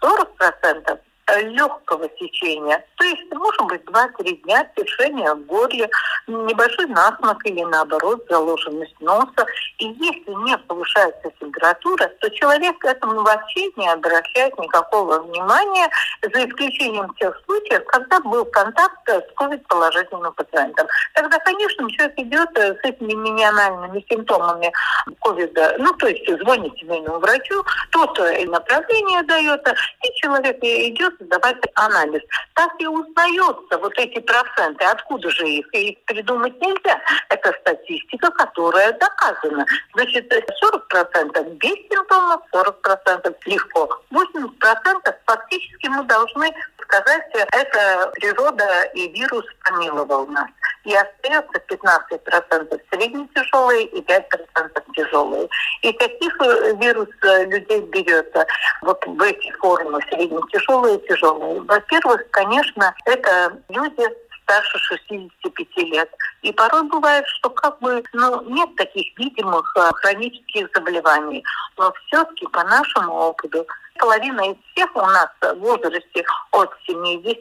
40% 0.00 0.98
легкого 1.42 2.08
течения. 2.08 2.84
То 2.96 3.04
есть, 3.04 3.32
может 3.32 3.62
быть, 3.62 3.82
2-3 3.84 4.42
дня 4.42 4.68
течения 4.76 5.34
в 5.34 5.44
горле, 5.46 5.88
небольшой 6.26 6.86
насморк 6.86 7.44
или, 7.46 7.62
наоборот, 7.64 8.24
заложенность 8.28 8.98
носа. 9.00 9.46
И 9.78 9.86
если 9.86 10.44
не 10.44 10.56
повышается 10.58 11.32
температура, 11.40 12.08
то 12.20 12.30
человек 12.30 12.78
к 12.78 12.84
этому 12.84 13.22
вообще 13.22 13.70
не 13.76 13.88
обращает 13.88 14.56
никакого 14.58 15.20
внимания, 15.20 15.88
за 16.22 16.48
исключением 16.48 17.12
тех 17.14 17.40
случаев, 17.44 17.84
когда 17.86 18.20
был 18.20 18.44
контакт 18.46 19.08
с 19.08 19.40
COVID-положительным 19.40 20.32
пациентом. 20.32 20.86
Тогда, 21.14 21.38
конечно, 21.40 21.90
человек 21.90 22.18
идет 22.18 22.48
э, 22.56 22.74
с 22.74 22.84
этими 22.84 23.12
минимальными 23.12 24.04
симптомами 24.08 24.72
ковида, 25.20 25.76
ну, 25.78 25.92
то 25.94 26.08
есть 26.08 26.26
звонит 26.42 26.76
семейному 26.78 27.18
врачу, 27.18 27.62
тот 27.90 28.18
э, 28.20 28.44
направление 28.46 29.22
дает, 29.24 29.66
и 30.02 30.14
человек 30.20 30.58
идет 30.62 31.13
сдавать 31.20 31.56
анализ. 31.74 32.22
Так 32.54 32.70
и 32.78 32.86
узнается 32.86 33.78
вот 33.78 33.92
эти 33.96 34.20
проценты. 34.20 34.84
Откуда 34.84 35.30
же 35.30 35.46
их? 35.48 35.66
Их 35.74 36.04
придумать 36.04 36.60
нельзя. 36.60 37.00
Это 37.28 37.52
статистика, 37.60 38.30
которая 38.30 38.92
доказана. 38.92 39.66
Значит, 39.94 40.32
40% 40.32 41.50
без 41.56 41.76
симптомов, 41.90 42.40
40% 42.52 43.34
легко. 43.46 44.00
80% 44.12 45.14
фактически 45.26 45.88
мы 45.88 46.04
должны 46.04 46.52
сказать, 46.84 47.22
это 47.52 48.10
природа 48.14 48.84
и 48.94 49.08
вирус 49.08 49.44
помиловал 49.64 50.26
нас. 50.26 50.48
И 50.84 50.94
остается 50.94 51.60
15% 51.68 52.80
средне-тяжелые 52.90 53.86
и 53.86 54.02
5% 54.02 54.84
тяжелые. 54.94 55.48
И 55.80 55.92
каких 55.94 56.36
э, 56.42 56.74
вирус 56.76 57.08
э, 57.22 57.44
людей 57.46 57.80
берется 57.80 58.46
вот 58.82 59.02
в 59.06 59.22
эти 59.22 59.50
формы 59.52 59.98
средне-тяжелые 60.10 60.98
и 60.98 61.03
тяжелые? 61.08 61.60
Во-первых, 61.62 62.22
конечно, 62.30 62.94
это 63.04 63.58
люди 63.68 64.04
старше 64.44 64.78
65 64.78 65.76
лет. 65.88 66.10
И 66.42 66.52
порой 66.52 66.82
бывает, 66.84 67.24
что 67.26 67.50
как 67.50 67.78
бы 67.80 68.02
ну, 68.12 68.42
нет 68.42 68.74
таких 68.76 69.18
видимых 69.18 69.72
э, 69.76 69.90
хронических 69.94 70.68
заболеваний. 70.74 71.42
Но 71.78 71.92
все-таки 72.06 72.46
по 72.48 72.62
нашему 72.64 73.12
опыту 73.14 73.66
половина 73.98 74.50
из 74.50 74.56
всех 74.72 74.94
у 74.94 75.00
нас 75.00 75.28
в 75.40 75.54
возрасте 75.60 76.24
от 76.52 76.70
70 76.86 77.38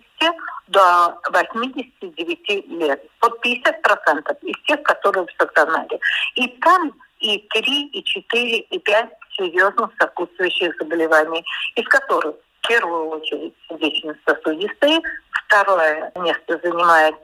до 0.67 1.19
89 1.31 2.67
лет. 2.67 3.03
Вот 3.21 3.45
50% 3.45 4.37
из 4.41 4.65
тех, 4.65 4.81
которые 4.83 5.25
в 5.25 5.31
стационаре. 5.31 5.99
И 6.35 6.47
там 6.61 6.93
и 7.19 7.39
3, 7.53 7.87
и 7.87 8.03
4, 8.03 8.57
и 8.59 8.79
5 8.79 9.09
серьезных 9.37 9.89
сопутствующих 9.99 10.75
заболеваний, 10.79 11.43
из 11.75 11.87
которых 11.87 12.35
первую 12.67 13.09
очередь 13.09 13.53
сердечно-сосудистые, 13.69 15.01
второе 15.45 16.11
место 16.15 16.59
занимает 16.63 17.15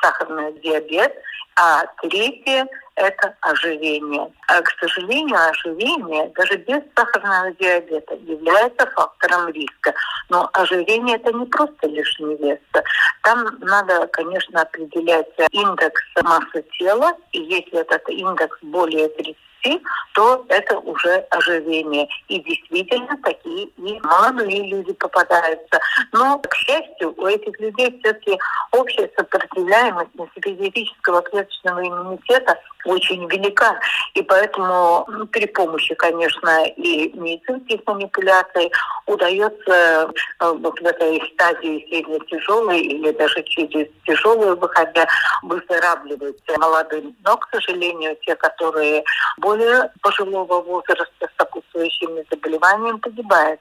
сахарный 0.00 0.52
диабет, 0.60 1.14
а 1.58 1.86
третье– 2.02 2.66
это 2.96 3.34
ожирение. 3.40 4.30
А, 4.48 4.60
к 4.60 4.70
сожалению, 4.78 5.38
ожирение 5.48 6.30
даже 6.36 6.56
без 6.56 6.82
сахарного 6.94 7.50
диабета 7.52 8.14
является 8.14 8.86
фактором 8.90 9.48
риска. 9.48 9.94
Но 10.28 10.50
ожирение– 10.52 11.16
это 11.22 11.32
не 11.32 11.46
просто 11.46 11.88
лишний 11.88 12.36
вес. 12.36 12.58
Там 13.22 13.58
надо, 13.60 14.06
конечно, 14.08 14.62
определять 14.62 15.28
индекс 15.50 16.02
массы 16.22 16.62
тела, 16.78 17.14
и 17.32 17.40
если 17.40 17.80
этот 17.80 18.06
индекс 18.08 18.58
более 18.60 19.08
30, 19.08 19.36
то 20.14 20.44
это 20.48 20.78
уже 20.78 21.18
ожирение. 21.30 22.08
И 22.28 22.40
действительно 22.40 23.16
такие 23.22 23.66
и 23.66 24.00
молодые 24.00 24.68
люди 24.68 24.92
попадаются. 24.94 25.78
Но, 26.12 26.38
к 26.38 26.54
счастью, 26.54 27.14
у 27.16 27.26
этих 27.26 27.58
людей 27.60 27.98
все-таки 28.00 28.38
общая 28.72 29.10
сопротивляемость 29.16 30.10
специфического 30.36 31.22
клеточного 31.22 31.86
иммунитета 31.86 32.58
очень 32.86 33.28
велика. 33.28 33.78
И 34.14 34.22
поэтому 34.22 35.04
ну, 35.08 35.26
при 35.26 35.46
помощи, 35.46 35.94
конечно, 35.94 36.64
и 36.64 37.10
медицинских 37.14 37.80
манипуляций 37.86 38.72
удается 39.06 40.10
э, 40.40 40.52
вот 40.52 40.80
в 40.80 40.86
этой 40.86 41.20
стадии 41.34 41.86
средне-тяжелой 41.88 42.80
или 42.80 43.10
даже 43.12 43.42
через 43.42 43.88
тяжелую 44.06 44.56
выходя 44.56 45.06
выздоравливать 45.42 46.40
молодым. 46.58 47.14
Но, 47.24 47.36
к 47.36 47.48
сожалению, 47.52 48.16
те, 48.22 48.36
которые 48.36 49.04
более 49.38 49.55
пожилого 50.02 50.62
возраста 50.62 51.28
с 51.28 51.36
сопутствующими 51.38 52.24
заболеваниями 52.30 52.98
погибают 52.98 53.60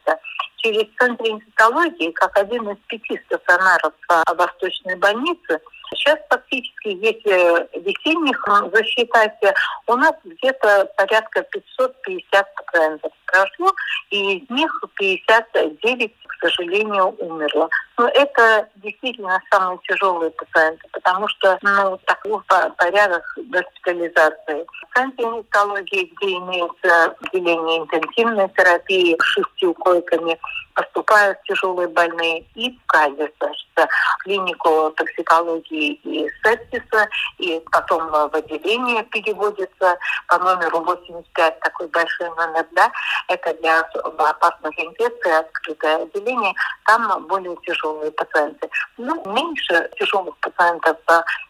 через 0.57 0.87
Центр 0.97 1.25
инфекологии, 1.25 2.11
как 2.11 2.37
один 2.37 2.69
из 2.69 2.77
пяти 2.87 3.21
стационаров 3.25 3.93
Восточной 4.35 4.95
больницы, 4.95 5.59
Сейчас 5.89 6.19
фактически, 6.29 6.89
если 6.89 7.79
весенних 7.79 8.43
засчитать, 8.73 9.39
у 9.87 9.95
нас 9.95 10.13
где-то 10.23 10.89
порядка 10.97 11.43
550 11.43 12.55
пациентов 12.55 13.11
прошло, 13.25 13.73
и 14.09 14.37
из 14.37 14.49
них 14.49 14.83
59, 14.95 16.11
к 16.27 16.33
сожалению, 16.41 17.15
умерло. 17.19 17.69
Но 17.97 18.07
это 18.09 18.67
действительно 18.77 19.41
самые 19.51 19.79
тяжелые 19.87 20.31
пациенты, 20.31 20.87
потому 20.91 21.27
что 21.27 21.57
ну, 21.61 21.97
такой 22.05 22.39
порядок 22.77 23.23
госпитализации. 23.37 24.65
В 24.65 24.95
центре 24.95 25.25
онкологии, 25.25 26.11
где 26.15 26.37
имеется 26.37 27.15
отделение 27.21 27.79
интенсивной 27.79 28.49
терапии 28.49 29.17
с 29.19 29.25
шестью 29.25 29.73
койками, 29.73 30.37
поступают 30.75 31.41
тяжелые 31.43 31.87
больные 31.87 32.45
и 32.53 32.77
в 32.77 32.85
КАЗИС, 32.87 33.31
в 33.39 33.87
клинику 34.19 34.91
токсикологии 34.95 35.93
и 36.03 36.29
сепсиса, 36.43 37.07
и 37.37 37.61
потом 37.71 38.07
в 38.09 38.35
отделение 38.35 39.03
переводится 39.03 39.97
по 40.27 40.37
номеру 40.37 40.81
85, 40.81 41.59
такой 41.59 41.87
большой 41.87 42.29
номер, 42.35 42.65
да, 42.73 42.91
это 43.27 43.53
для 43.55 43.79
опасных 43.79 44.77
инфекций, 44.77 45.37
открытое 45.37 46.03
отделение, 46.03 46.53
там 46.85 47.25
более 47.27 47.55
тяжелые 47.65 48.11
пациенты. 48.11 48.69
Ну, 48.97 49.23
меньше 49.25 49.89
тяжелых 49.97 50.37
пациентов 50.37 50.97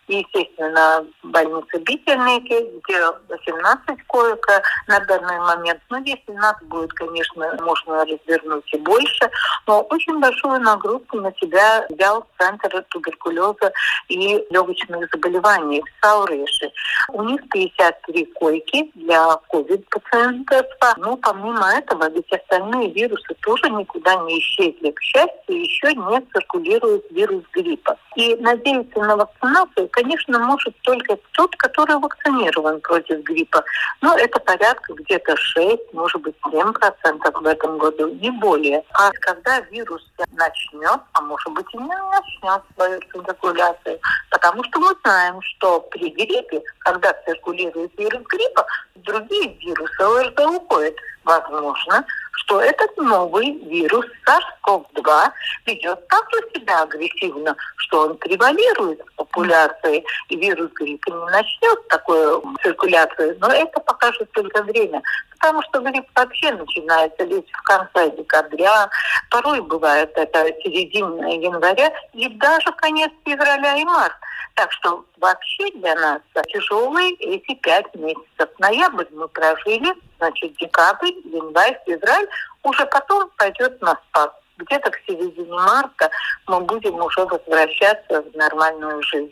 естественно, 0.08 1.06
в 1.24 1.28
больнице 1.28 1.78
Бительники, 1.80 2.80
где 2.84 3.06
18 3.30 4.08
коек 4.08 4.46
на 4.88 5.00
данный 5.02 5.40
момент. 5.40 5.82
Но 5.90 5.98
ну, 5.98 6.06
если 6.06 6.32
надо 6.32 6.64
будет, 6.66 6.94
конечно, 6.94 7.58
можно 7.62 8.06
развернуть 8.06 8.74
и 8.74 8.78
больше. 8.78 9.15
Но 9.68 9.82
очень 9.82 10.20
большую 10.20 10.60
нагрузку 10.62 11.22
на 11.22 11.32
себя 11.34 11.86
взял 11.90 12.26
Центр 12.38 12.84
туберкулеза 12.90 13.72
и 14.10 14.44
легочных 14.50 15.10
заболеваний 15.12 15.82
в 15.82 16.06
Сауреше. 16.06 16.72
У 17.10 17.24
них 17.24 17.42
53 17.50 18.26
койки 18.36 18.92
для 18.96 19.38
ковид-пациентов. 19.50 20.66
Но 20.98 21.18
помимо 21.18 21.70
этого, 21.74 22.10
ведь 22.10 22.32
остальные 22.32 22.92
вирусы 22.92 23.34
тоже 23.42 23.70
никуда 23.70 24.16
не 24.24 24.40
исчезли. 24.40 24.92
К 24.92 25.02
счастью, 25.02 25.62
еще 25.62 25.94
не 25.94 26.22
циркулирует 26.34 27.06
вирус 27.12 27.44
гриппа. 27.54 27.98
И 28.16 28.36
надеяться 28.36 29.00
на 29.00 29.16
вакцинацию, 29.18 29.90
конечно, 29.92 30.40
может 30.40 30.74
только 30.82 31.18
тот, 31.32 31.56
который 31.58 31.98
вакцинирован 31.98 32.80
против 32.82 33.22
гриппа. 33.24 33.64
Но 34.02 34.16
это 34.16 34.40
порядка 34.40 34.94
где-то 34.94 35.36
6, 35.36 35.94
может 35.94 36.22
быть, 36.22 36.36
7 36.52 36.74
процентов 36.74 37.34
в 37.42 37.46
этом 37.46 37.78
году, 37.78 38.08
не 38.08 38.32
более. 38.32 38.84
А 38.94 39.05
когда 39.22 39.60
вирус 39.62 40.04
начнет, 40.32 41.00
а 41.14 41.22
может 41.22 41.52
быть 41.54 41.66
и 41.74 41.78
не 41.78 41.88
начнет 41.88 42.62
свою 42.76 43.00
циркуляцию, 43.12 44.00
потому 44.30 44.64
что 44.64 44.80
мы 44.80 44.96
знаем, 45.04 45.42
что 45.42 45.82
при 45.82 46.10
гриппе, 46.10 46.62
когда 46.80 47.14
циркулирует 47.26 47.92
вирус 47.98 48.24
гриппа, 48.28 48.66
другие 48.96 49.54
вирусы 49.60 50.02
ОРЗ 50.02 50.46
уходят. 50.56 50.96
Возможно, 51.26 52.06
что 52.34 52.62
этот 52.62 52.96
новый 52.98 53.54
вирус 53.66 54.06
SARS-CoV-2 54.28 55.32
ведет 55.66 56.08
так 56.08 56.24
же 56.32 56.42
себя 56.54 56.84
агрессивно, 56.84 57.56
что 57.78 58.02
он 58.02 58.18
превалирует 58.18 59.02
в 59.02 59.16
популяции, 59.16 60.06
и 60.30 60.36
вирус 60.36 60.72
гриппа 60.74 61.10
не 61.10 61.26
начнет 61.32 61.88
такую 61.88 62.44
циркуляцию, 62.62 63.38
но 63.40 63.48
это 63.48 63.80
покажет 63.80 64.32
только 64.34 64.62
время. 64.62 65.02
Потому 65.32 65.64
что 65.64 65.80
грипп 65.80 66.08
вообще 66.16 66.52
начинается 66.52 67.24
лишь 67.24 67.50
в 67.52 67.64
конце 67.64 68.12
декабря, 68.16 68.88
порой 69.32 69.62
бывает 69.62 70.12
это 70.16 70.46
середина 70.64 71.26
января 71.26 71.92
и 72.14 72.30
даже 72.30 72.72
конец 72.78 73.12
февраля 73.26 73.78
и 73.78 73.84
марта. 73.84 74.16
Так 74.56 74.72
что 74.72 75.06
вообще 75.18 75.70
для 75.76 75.96
нас 75.96 76.22
тяжелые 76.48 77.14
эти 77.16 77.56
пять 77.56 77.94
месяцев. 77.96 78.50
Ноябрь 78.60 79.06
мы 79.12 79.28
прожили, 79.28 79.94
значит, 80.18 80.56
декабрь, 80.58 81.12
январь, 81.26 81.78
февраль, 81.86 82.28
уже 82.64 82.86
потом 82.86 83.30
пойдет 83.38 83.82
на 83.82 84.00
спад 84.08 84.34
где-то 84.58 84.92
к 84.92 85.00
середине 85.08 85.54
марта 85.54 86.10
мы 86.48 86.62
будем 86.62 86.96
уже 86.96 87.26
возвращаться 87.26 88.22
в 88.22 88.36
нормальную 88.36 89.02
жизнь. 89.04 89.32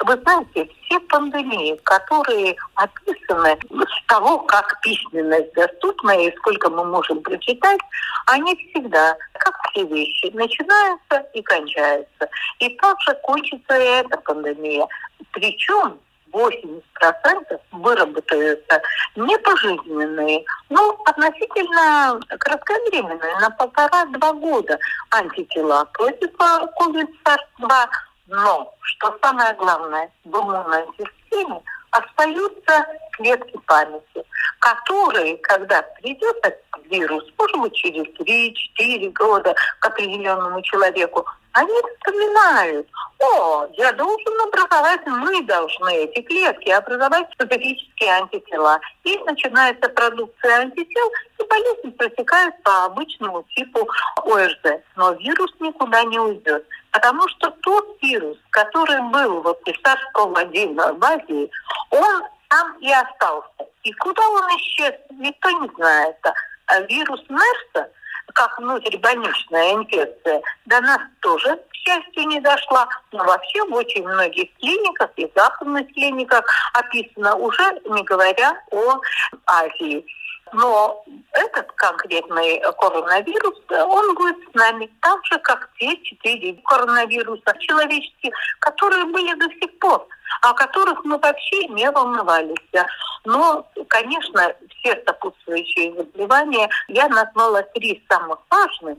Вы 0.00 0.16
знаете, 0.22 0.68
все 0.82 1.00
пандемии, 1.00 1.80
которые 1.84 2.56
описаны 2.74 3.56
с 3.70 4.06
того, 4.06 4.38
как 4.40 4.80
письменность 4.80 5.52
доступна 5.54 6.10
и 6.12 6.36
сколько 6.38 6.68
мы 6.68 6.84
можем 6.84 7.22
прочитать, 7.22 7.80
они 8.26 8.54
всегда, 8.56 9.16
как 9.34 9.56
все 9.74 9.84
вещи, 9.84 10.30
начинаются 10.32 11.26
и 11.32 11.42
кончаются. 11.42 12.28
И 12.60 12.68
также 12.76 13.14
кончится 13.22 13.76
и 13.76 13.84
эта 13.84 14.16
пандемия. 14.18 14.86
Причем 15.32 15.98
80% 16.32 17.60
выработаются 17.72 18.82
не 19.16 19.38
пожизненные, 19.38 20.44
но 20.68 20.96
относительно 21.06 22.20
кратковременные, 22.38 23.38
на 23.40 23.50
полтора-два 23.50 24.32
года 24.32 24.78
антитела 25.10 25.84
против 25.92 26.30
COVID-2. 26.34 27.88
Но, 28.26 28.74
что 28.80 29.18
самое 29.22 29.54
главное, 29.54 30.10
в 30.24 30.34
иммунной 30.34 30.84
системе 30.96 31.60
остаются 31.94 32.86
клетки 33.12 33.56
памяти, 33.66 34.24
которые, 34.58 35.36
когда 35.38 35.82
придет 35.82 36.36
этот 36.42 36.60
вирус, 36.90 37.24
может 37.38 37.56
быть, 37.58 37.74
через 37.74 38.04
3-4 38.18 39.12
года 39.12 39.54
к 39.78 39.86
определенному 39.86 40.60
человеку, 40.62 41.24
они 41.54 41.72
вспоминают, 41.72 42.88
о, 43.20 43.66
я 43.74 43.92
должен 43.92 44.40
образовать, 44.40 45.06
мы 45.06 45.40
должны 45.44 46.04
эти 46.04 46.20
клетки 46.22 46.68
образовать 46.70 47.28
специфические 47.32 48.10
антитела. 48.10 48.80
И 49.04 49.16
начинается 49.18 49.88
продукция 49.88 50.62
антител, 50.62 51.12
и 51.38 51.44
болезнь 51.46 51.96
протекает 51.96 52.60
по 52.64 52.86
обычному 52.86 53.44
типу 53.54 53.88
ОРЗ. 54.16 54.80
Но 54.96 55.12
вирус 55.12 55.54
никуда 55.60 56.02
не 56.02 56.18
уйдет. 56.18 56.66
Потому 56.90 57.26
что 57.28 57.50
тот 57.62 57.98
вирус, 58.02 58.36
который 58.50 59.00
был 59.10 59.40
вот 59.42 59.60
из 59.68 59.76
SARS-CoV-1 59.76 60.98
в 60.98 61.04
Азии, 61.04 61.50
он 61.90 62.22
там 62.48 62.76
и 62.80 62.92
остался. 62.92 63.70
И 63.84 63.92
куда 63.92 64.28
он 64.28 64.48
исчез, 64.58 64.94
никто 65.10 65.50
не 65.50 65.68
знает. 65.76 66.16
А 66.66 66.80
вирус 66.80 67.20
МЕРСа– 67.28 67.90
как 68.32 68.58
внутрибольничная 68.58 69.74
инфекция, 69.74 70.42
до 70.66 70.80
нас 70.80 71.00
тоже, 71.20 71.56
к 71.56 71.74
счастью, 71.74 72.26
не 72.28 72.40
дошла. 72.40 72.88
Но 73.12 73.24
вообще 73.24 73.62
в 73.64 73.74
очень 73.74 74.06
многих 74.06 74.52
клиниках 74.58 75.10
и 75.16 75.30
западных 75.34 75.86
клиниках 75.92 76.44
описано 76.72 77.36
уже, 77.36 77.80
не 77.84 78.02
говоря 78.02 78.60
о 78.70 79.00
Азии. 79.46 80.04
Но 80.54 81.04
этот 81.32 81.70
конкретный 81.72 82.60
коронавирус, 82.78 83.58
он 83.70 84.14
будет 84.14 84.36
с 84.50 84.54
нами 84.54 84.88
так 85.00 85.18
же, 85.26 85.38
как 85.40 85.68
те 85.78 85.96
четыре 86.02 86.54
коронавируса 86.64 87.54
человеческие, 87.58 88.32
которые 88.60 89.04
были 89.06 89.34
до 89.34 89.48
сих 89.60 89.78
пор 89.80 90.06
о 90.42 90.52
которых 90.54 91.04
мы 91.04 91.18
вообще 91.18 91.66
не 91.68 91.90
волновались. 91.90 92.56
Но, 93.24 93.66
конечно, 93.88 94.52
все 94.68 95.02
сопутствующие 95.06 95.94
заболевания, 95.94 96.68
я 96.88 97.08
назвала 97.08 97.62
три 97.74 98.04
самых 98.10 98.38
важных, 98.50 98.98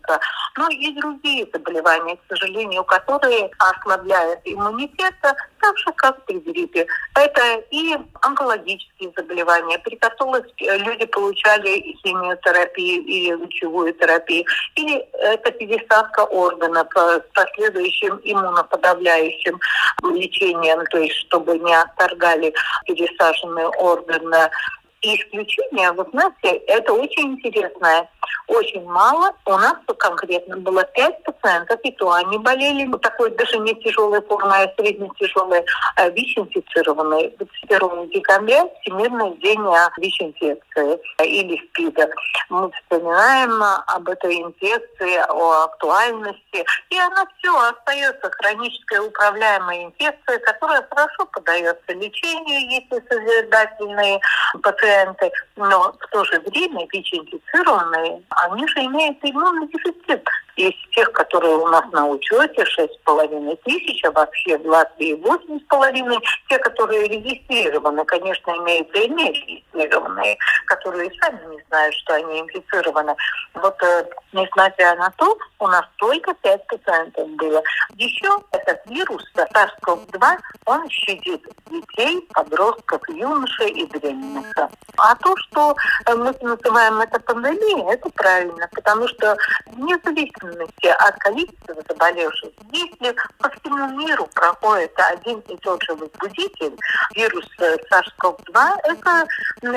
но 0.58 0.68
и 0.70 0.92
другие 0.94 1.48
заболевания, 1.54 2.16
к 2.16 2.22
сожалению, 2.30 2.84
которые 2.84 3.52
ослабляют 3.60 4.40
иммунитет, 4.46 5.14
так 5.22 5.78
же, 5.78 5.92
как 5.96 6.26
при 6.26 6.40
гриппе. 6.40 6.88
Это 7.16 7.64
и 7.70 7.96
онкологические 8.22 9.12
заболевания, 9.16 9.78
при 9.80 9.96
которых 9.96 10.46
люди 10.60 11.06
получали 11.46 11.96
химиотерапию 12.04 13.04
или 13.04 13.34
лучевую 13.34 13.94
терапию, 13.94 14.46
или 14.76 14.98
это 15.14 15.52
пересадка 15.52 16.22
органов 16.26 16.88
с 16.96 17.24
последующим 17.34 18.20
иммуноподавляющим 18.24 19.60
лечением, 20.04 20.86
то 20.88 20.98
есть 20.98 21.16
чтобы 21.16 21.58
не 21.60 21.74
отторгали 21.74 22.54
пересаженные 22.86 23.68
органы. 23.68 24.50
И 25.06 25.18
исключение, 25.18 25.92
вы 25.92 26.04
знаете, 26.12 26.58
это 26.66 26.92
очень 26.92 27.34
интересное. 27.34 28.10
Очень 28.48 28.84
мало. 28.86 29.32
У 29.46 29.52
нас 29.52 29.76
конкретно 30.00 30.58
было 30.58 30.84
5 30.84 31.24
пациентов, 31.24 31.80
и 31.84 31.92
то 31.92 32.12
они 32.12 32.40
болели 32.40 32.92
такой 32.98 33.30
даже 33.32 33.58
не 33.60 33.76
тяжелой 33.76 34.22
формой, 34.22 34.64
а 34.64 34.74
средне-тяжелой 34.76 35.64
а 35.96 36.10
ВИЧ-инфицированной. 36.10 37.36
21 37.38 38.10
декабря 38.10 38.68
Всемирный 38.82 39.38
день 39.38 39.62
ВИЧ-инфекции 39.98 41.00
или 41.24 41.62
СПИДа. 41.68 42.10
Мы 42.50 42.72
вспоминаем 42.72 43.64
об 43.88 44.10
этой 44.10 44.42
инфекции, 44.42 45.18
о 45.30 45.66
актуальности, 45.66 46.66
и 46.90 46.98
она 46.98 47.26
все 47.38 47.56
остается 47.70 48.32
хронической 48.32 49.08
управляемой 49.08 49.86
инфекцией, 49.86 50.40
которая 50.40 50.88
хорошо 50.90 51.26
поддается 51.32 51.94
лечению, 51.94 52.70
если 52.72 53.08
созидательные 53.08 54.20
пациенты, 54.62 54.95
но 55.56 55.94
в 56.00 56.08
то 56.12 56.24
же 56.26 56.40
время 56.40 56.88
ВИЧ-инфицированные 56.92 58.22
они 58.30 58.68
же 58.68 58.80
имеют 58.86 59.18
иммунный 59.22 59.68
дефицит. 59.68 60.28
Из 60.56 60.74
тех, 60.92 61.12
которые 61.12 61.56
у 61.56 61.68
нас 61.68 61.84
на 61.92 62.08
учете, 62.08 62.64
6,5 62.64 63.60
тысяч, 63.64 64.04
а 64.06 64.12
вообще 64.12 64.58
в 64.58 64.66
Латвии 64.66 65.16
8,5. 65.16 66.20
Те, 66.50 66.58
которые 66.60 67.08
регистрированы, 67.08 68.06
конечно, 68.06 68.52
имеются 68.52 69.00
и 69.00 69.10
не 69.10 69.32
регистрированные, 69.32 70.38
которые 70.66 71.12
сами 71.22 71.56
не 71.56 71.64
знают, 71.68 71.94
что 71.96 72.16
они 72.16 72.40
инфицированы. 72.40 73.16
Вот, 73.56 73.76
э, 73.84 74.06
несмотря 74.34 74.96
на 74.96 75.12
то, 75.12 75.38
у 75.60 75.68
нас 75.68 75.86
только 75.98 76.34
5 76.34 76.68
пациентов 76.68 77.30
было. 77.32 77.62
Еще 77.96 78.30
этот 78.52 78.80
вирус, 78.88 79.24
SARS-CoV-2, 79.36 80.38
он 80.66 80.90
щадит 80.90 81.42
детей, 81.70 82.28
подростков, 82.34 83.02
юношей 83.10 83.72
и 83.72 83.86
беременных. 83.86 84.54
А 84.98 85.16
то, 85.16 85.36
что 85.38 85.76
мы 86.08 86.34
называем 86.42 87.00
это 87.02 87.20
пандемией, 87.20 87.94
это 87.94 88.10
правильно, 88.12 88.70
потому 88.74 89.08
что 89.08 89.36
вне 89.68 89.98
зависимости 90.46 90.88
от 90.88 91.16
количества 91.20 91.76
заболевших, 91.90 92.50
если 92.72 93.16
по 93.40 93.50
всему 93.50 93.88
миру 93.98 94.28
проходит 94.34 94.92
один 94.98 95.40
и 95.40 95.58
тот 95.58 95.82
же 95.84 95.94
возбудитель, 95.96 96.76
вирус 97.16 97.46
SARS-CoV-2, 97.60 98.80
это, 98.84 99.28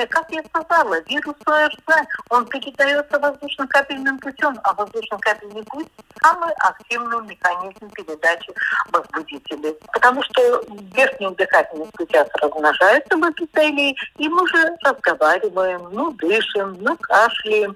как 0.09 0.31
я 0.31 0.43
сказала, 0.43 0.99
вирус 1.01 1.35
ОРЗ, 1.45 2.07
он 2.29 2.45
передается 2.47 3.19
воздушно-капельным 3.19 4.19
путем, 4.19 4.59
а 4.63 4.73
воздушно-капельный 4.73 5.63
путь– 5.63 5.87
самый 6.21 6.51
активный 6.59 7.21
механизм 7.27 7.89
передачи 7.91 8.51
возбудителей. 8.91 9.73
Потому 9.93 10.21
что 10.23 10.61
в 10.67 10.83
верхних 10.93 11.35
дыхательных 11.37 11.91
путях 11.93 12.27
размножаются 12.41 13.15
в 13.15 13.21
эпителии, 13.31 13.95
и 14.17 14.27
мы 14.27 14.45
же 14.49 14.75
разговариваем, 14.83 15.87
ну, 15.91 16.11
дышим, 16.11 16.77
ну, 16.81 16.97
кашляем, 16.97 17.73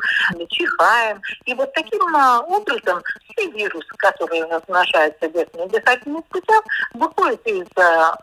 чихаем. 0.50 1.22
И 1.46 1.54
вот 1.54 1.72
таким 1.74 2.04
образом 2.04 2.83
образом 2.84 3.04
все 3.30 3.50
вирусы, 3.50 3.88
которые 3.98 4.46
размножаются 4.46 5.30
в 5.30 5.34
верхних 5.34 6.24
путях, 6.26 6.64
выходят 6.94 7.46
из 7.46 7.68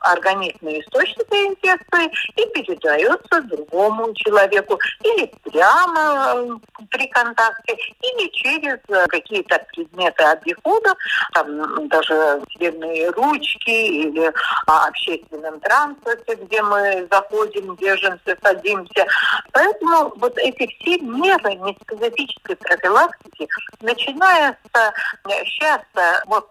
организма 0.00 0.78
источника 0.78 1.36
инфекции 1.46 2.10
и 2.36 2.46
передается 2.52 3.42
другому 3.42 4.12
человеку 4.14 4.78
или 5.02 5.32
прямо 5.44 6.60
при 6.90 7.08
контакте, 7.08 7.76
или 8.02 8.28
через 8.30 8.78
какие-то 9.08 9.64
предметы 9.74 10.24
обихода, 10.24 10.94
там 11.32 11.88
даже 11.88 12.42
съемные 12.56 13.10
ручки 13.10 13.70
или 13.70 14.32
а, 14.66 14.88
общественном 14.88 15.60
транспорте, 15.60 16.34
где 16.34 16.62
мы 16.62 17.06
заходим, 17.10 17.76
держимся, 17.76 18.36
садимся. 18.42 19.06
Поэтому 19.52 20.12
вот 20.16 20.36
эти 20.38 20.66
все 20.78 20.98
меры 20.98 21.54
неспецифической 21.54 22.56
профилактики, 22.56 23.48
начиная 23.80 24.49
с 24.72 24.92
сейчас 25.44 25.80
вот 26.26 26.50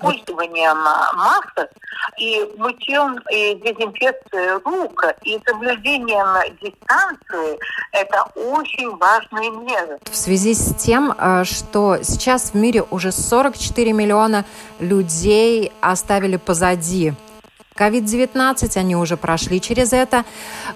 пользованием 0.00 0.76
масок 1.16 1.70
и 2.18 2.48
мытьем 2.56 3.18
и 3.30 3.54
дезинфекцией 3.56 4.60
рук 4.64 5.04
и 5.22 5.40
соблюдением 5.46 6.56
дистанции, 6.60 7.58
это 7.92 8.24
очень 8.34 8.96
важные 8.96 9.50
меры. 9.50 9.98
В 10.04 10.16
связи 10.16 10.54
с 10.54 10.74
тем, 10.74 11.12
э, 11.16 11.44
что 11.44 11.98
сейчас 12.02 12.50
в 12.50 12.54
мире 12.54 12.82
уже 12.90 13.12
44 13.12 13.92
миллиона 13.92 14.44
людей 14.80 15.72
оставили 15.80 16.36
позади 16.36 17.12
COVID-19, 17.78 18.76
они 18.76 18.96
уже 18.96 19.16
прошли 19.16 19.60
через 19.60 19.92
это. 19.92 20.24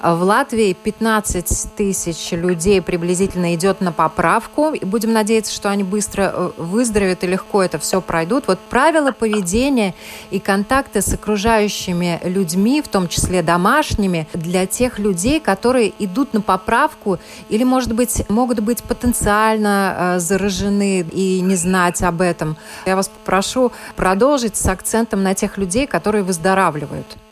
В 0.02 0.22
Латвии 0.22 0.72
15 0.72 1.74
тысяч 1.74 2.30
людей 2.32 2.80
приблизительно 2.80 3.54
идет 3.54 3.80
на 3.80 3.92
поправку. 3.92 4.72
И 4.72 4.84
будем 4.84 5.12
надеяться, 5.12 5.52
что 5.52 5.70
они 5.70 5.82
быстро 5.82 6.32
э, 6.32 6.50
выздоровеют 6.56 7.24
и 7.24 7.26
легко 7.26 7.62
это 7.62 7.78
все 7.78 8.00
пройдут. 8.00 8.44
Вот 8.46 8.58
правила 8.60 9.12
поведения 9.12 9.94
и 10.30 10.38
контакты 10.38 11.02
с 11.02 11.12
окружающими 11.12 12.20
людьми, 12.22 12.80
в 12.82 12.88
том 12.88 13.08
числе 13.08 13.42
домашними, 13.42 14.28
для 14.32 14.66
тех 14.66 14.98
людей, 14.98 15.40
которые 15.40 15.92
идут 15.98 16.34
на 16.34 16.40
поправку 16.40 17.18
или, 17.48 17.64
может 17.64 17.94
быть, 17.94 18.28
могут 18.28 18.60
быть 18.60 18.82
потенциально 18.82 19.96
э, 19.96 20.18
заражены 20.20 21.00
и 21.00 21.40
не 21.40 21.56
знать 21.56 22.02
об 22.02 22.20
этом. 22.20 22.56
Я 22.86 22.96
вас 22.96 23.08
попрошу 23.08 23.72
продолжить 23.96 24.56
с 24.56 24.66
акцентом 24.66 25.22
на 25.22 25.34
тех 25.34 25.58
людей, 25.58 25.86
которые 25.86 26.22
выздоравливают 26.22 26.91
выздоравливают? 26.92 27.31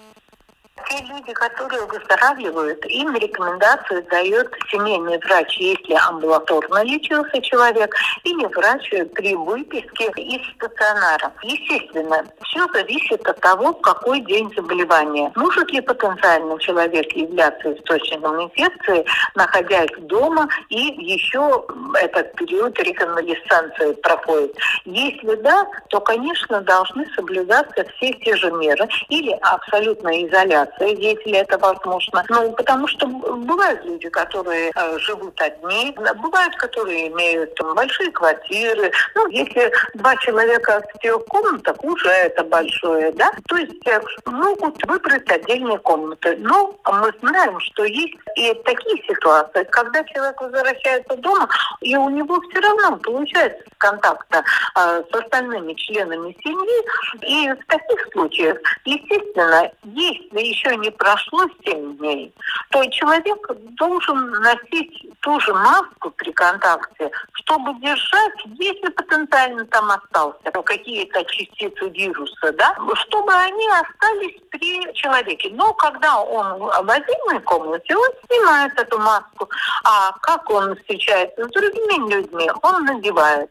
Те 0.89 1.05
люди, 1.05 1.33
которые 1.33 1.85
выздоравливают, 1.87 2.85
им 2.87 3.15
рекомендацию 3.15 4.03
дает 4.11 4.53
семейный 4.71 5.19
врач, 5.19 5.57
если 5.59 5.95
амбулаторно 5.95 6.83
лечился 6.85 7.41
человек, 7.43 7.95
или 8.25 8.47
врач 8.47 8.91
при 9.15 9.35
выписке 9.35 10.11
из 10.17 10.43
стационара. 10.55 11.33
Естественно, 11.43 12.25
все 12.45 12.67
зависит 12.73 13.27
от 13.27 13.41
того, 13.41 13.73
в 13.73 13.81
какой 13.81 14.21
день 14.21 14.53
заболевания. 14.55 15.33
Может 15.37 15.71
ли 15.71 15.81
потенциально 15.81 16.59
человек 16.59 17.13
являться 17.13 17.73
источником 17.73 18.43
инфекции, 18.43 19.05
находясь 19.35 19.91
дома, 19.99 20.49
и 20.69 20.81
еще 20.99 21.65
этот 21.95 22.35
период 22.35 22.79
реконвалесценции 22.81 23.93
проходит. 24.03 24.57
Если 24.85 25.35
да, 25.37 25.67
то, 25.89 26.01
конечно, 26.01 26.61
должны 26.63 27.07
соблюдаться 27.15 27.85
все 27.97 28.13
те 28.25 28.37
же 28.37 28.51
меры 28.53 28.89
или 29.09 29.37
абсолютная 29.43 30.27
изоляция 30.27 30.70
если 30.81 31.37
это 31.37 31.59
возможно. 31.59 32.25
Ну, 32.29 32.53
потому 32.53 32.87
что 32.87 33.07
бывают 33.07 33.85
люди, 33.85 34.09
которые 34.09 34.71
э, 34.75 34.99
живут 34.99 35.41
одни, 35.41 35.95
бывают, 36.23 36.55
которые 36.57 37.09
имеют 37.09 37.59
большие 37.75 38.11
квартиры. 38.13 38.91
Ну, 39.15 39.29
если 39.29 39.73
два 39.95 40.17
человека 40.17 40.83
в 40.95 40.99
трех 40.99 41.25
комнатах, 41.27 41.77
уже 41.83 42.09
это 42.09 42.45
большое, 42.45 43.13
да? 43.13 43.33
То 43.49 43.57
есть 43.57 43.87
э, 43.87 44.01
могут 44.27 44.85
выбрать 44.87 45.31
отдельные 45.31 45.79
комнаты. 45.79 46.37
Но 46.39 46.75
мы 46.87 47.13
знаем, 47.21 47.59
что 47.61 47.85
есть 47.85 48.15
и 48.37 48.55
такие 48.65 49.03
ситуации, 49.09 49.65
когда 49.71 50.05
человек 50.05 50.41
возвращается 50.41 51.17
дома, 51.17 51.49
и 51.81 51.97
у 51.97 52.09
него 52.09 52.41
все 52.51 52.61
равно 52.61 52.97
получается 52.99 53.63
контакта 53.79 54.45
э, 54.77 55.03
с 55.11 55.17
остальными 55.17 55.75
членами 55.75 56.37
семьи. 56.43 56.81
И 57.23 57.53
в 57.53 57.67
таких 57.67 58.13
случаях, 58.13 58.59
естественно, 58.85 59.71
если 59.85 60.41
еще 60.61 60.77
не 60.77 60.91
прошло 60.91 61.41
7 61.65 61.97
дней, 61.97 62.33
то 62.71 62.85
человек 62.91 63.39
должен 63.79 64.31
носить 64.31 65.07
ту 65.21 65.41
же 65.41 65.53
маску 65.55 66.11
при 66.11 66.33
контакте, 66.33 67.11
чтобы 67.35 67.75
держать, 67.81 68.33
если 68.59 68.89
потенциально 68.91 69.65
там 69.67 69.91
остался 69.91 70.51
какие-то 70.63 71.25
частицы 71.25 71.89
вируса, 71.89 72.53
да, 72.53 72.75
чтобы 72.95 73.33
они 73.33 73.69
остались 73.69 74.37
при 74.51 74.93
человеке. 74.95 75.51
Но 75.53 75.73
когда 75.75 76.21
он 76.21 76.59
в 76.59 76.91
отдельной 76.91 77.41
комнате, 77.41 77.97
он 77.97 78.09
снимает 78.27 78.79
эту 78.79 78.99
маску. 78.99 79.49
А 79.85 80.13
как 80.21 80.49
он 80.51 80.77
встречается 80.77 81.45
с 81.45 81.49
другими 81.49 82.13
людьми, 82.13 82.51
он 82.63 82.85
надевает. 82.85 83.51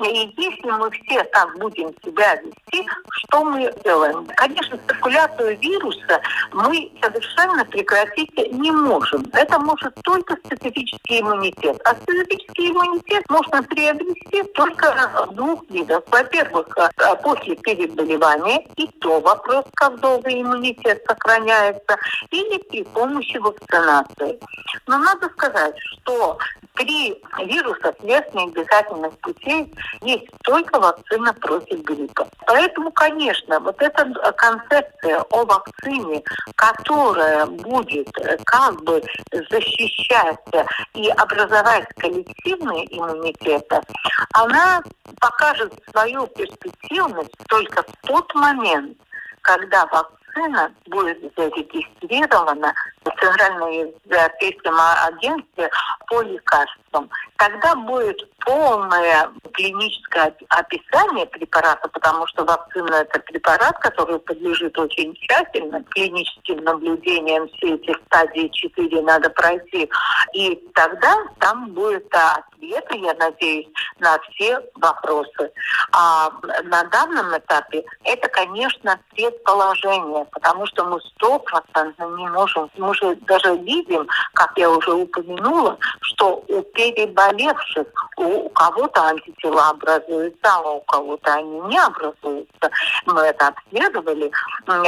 И 0.00 0.32
если 0.36 0.70
мы 0.70 0.90
все 0.90 1.24
так 1.24 1.58
будем 1.58 1.92
себя 2.04 2.36
вести, 2.36 2.88
что 3.10 3.44
мы 3.44 3.72
делаем? 3.82 4.26
Конечно, 4.36 4.78
циркуляцию 4.86 5.58
вируса 5.58 6.20
мы 6.52 6.90
совершенно 7.00 7.64
прекратить 7.64 8.30
не 8.52 8.70
можем. 8.70 9.24
Это 9.32 9.58
может 9.58 9.94
только 10.02 10.36
специфический 10.44 11.20
иммунитет. 11.20 11.80
А 11.84 11.94
специфический 11.94 12.70
иммунитет 12.70 13.24
можно 13.28 13.62
приобрести 13.62 14.42
только 14.54 15.26
в 15.26 15.34
двух 15.34 15.62
видах. 15.70 16.02
Во-первых, 16.10 16.66
э, 16.76 17.16
после 17.22 17.56
переболевания, 17.56 18.66
и 18.76 18.86
то 19.00 19.20
вопрос, 19.20 19.64
как 19.74 20.00
долго 20.00 20.30
иммунитет 20.30 21.02
сохраняется, 21.06 21.96
или 22.30 22.58
при 22.68 22.84
помощи 22.84 23.36
вакцинации. 23.36 24.38
Но 24.86 24.98
надо 24.98 25.28
сказать, 25.30 25.74
что 25.78 26.38
при 26.74 27.22
вирусах 27.44 27.94
верхних 28.02 28.52
дыхательных 28.54 29.18
путей 29.18 29.72
есть 30.02 30.26
только 30.44 30.78
вакцина 30.80 31.32
против 31.34 31.82
гриппа. 31.82 32.26
Поэтому, 32.46 32.90
конечно, 32.92 33.60
вот 33.60 33.80
эта 33.80 34.04
концепция 34.36 35.20
о 35.30 35.44
вакцине, 35.44 36.22
которая 36.56 37.46
будет 37.46 38.08
э, 38.18 38.36
как 38.44 38.82
бы 38.82 39.02
защищать 39.50 40.38
и 40.94 41.08
образовать 41.10 41.86
коллективный 41.96 42.86
иммунитет, 42.90 43.70
она 44.34 44.82
покажет 45.20 45.72
свою 45.90 46.26
перспективность 46.28 47.36
только 47.48 47.82
в 47.82 48.06
тот 48.06 48.34
момент, 48.34 48.96
когда 49.42 49.86
вакцина 49.86 50.72
будет 50.86 51.18
зарегистрирована 51.36 52.72
в 53.04 53.20
Центральном 53.20 53.70
европейском 53.70 54.76
агентстве 54.78 55.70
по 56.08 56.22
лекарствам. 56.22 57.10
Тогда 57.36 57.74
будет 57.74 58.28
полное 58.44 59.30
клиническое 59.52 60.34
описание 60.48 61.26
препарата, 61.26 61.88
потому 61.88 62.26
что 62.28 62.44
вакцина– 62.44 62.94
это 63.02 63.18
препарат, 63.20 63.78
который 63.78 64.18
подлежит 64.18 64.78
очень 64.78 65.14
тщательно 65.16 65.82
клиническим 65.84 66.58
наблюдениям. 66.58 67.48
Все 67.48 67.74
эти 67.74 67.94
стадии 68.06 68.48
4 68.52 69.02
надо 69.02 69.30
пройти. 69.30 69.90
И 70.32 70.54
тогда 70.74 71.16
там 71.40 71.70
будет 71.70 72.06
ответы, 72.14 72.98
я 72.98 73.14
надеюсь, 73.14 73.68
на 73.98 74.18
все 74.20 74.60
вопросы. 74.76 75.52
А 75.92 76.30
на 76.64 76.84
данном 76.84 77.36
этапе 77.36 77.84
это, 78.04 78.28
конечно, 78.28 78.98
предположение, 79.10 80.24
потому 80.26 80.66
что 80.66 80.84
мы 80.84 81.00
стопроцентно 81.00 82.04
не 82.16 82.28
можем, 82.28 82.70
мы 82.76 82.91
уже 82.92 83.16
даже 83.22 83.56
видим, 83.56 84.06
как 84.34 84.52
я 84.56 84.70
уже 84.70 84.92
упомянула, 84.92 85.78
что 86.02 86.44
у 86.48 86.62
переболевших 86.62 87.86
у 88.16 88.48
кого-то 88.50 89.08
антитела 89.08 89.70
образуются, 89.70 90.38
а 90.44 90.60
у 90.60 90.80
кого-то 90.82 91.34
они 91.34 91.60
не 91.62 91.78
образуются. 91.78 92.70
Мы 93.06 93.20
это 93.22 93.48
обследовали. 93.48 94.30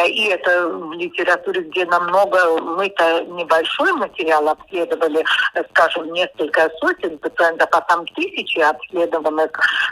И 0.06 0.24
это 0.26 0.68
в 0.68 0.92
литературе, 0.92 1.62
где 1.62 1.86
намного, 1.86 2.60
мы-то 2.60 3.24
небольшой 3.24 3.92
материал 3.92 4.48
обследовали, 4.48 5.24
скажем, 5.70 6.12
несколько 6.12 6.70
сотен 6.80 7.18
пациентов, 7.18 7.68
а 7.72 7.80
там 7.82 8.06
тысячи 8.08 8.60
обследованных 8.60 9.50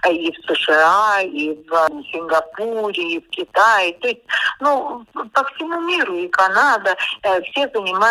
и 0.09 0.33
в 0.33 0.55
США, 0.55 1.23
и 1.23 1.57
в 1.69 2.03
Сингапуре, 2.13 3.03
и 3.15 3.21
в 3.21 3.29
Китае. 3.31 3.95
То 3.95 4.09
есть, 4.09 4.23
ну, 4.61 5.05
по 5.33 5.45
всему 5.45 5.81
миру, 5.81 6.15
и 6.17 6.29
Канада, 6.29 6.95
э, 7.23 7.41
все 7.43 7.69
занимаются 7.75 8.02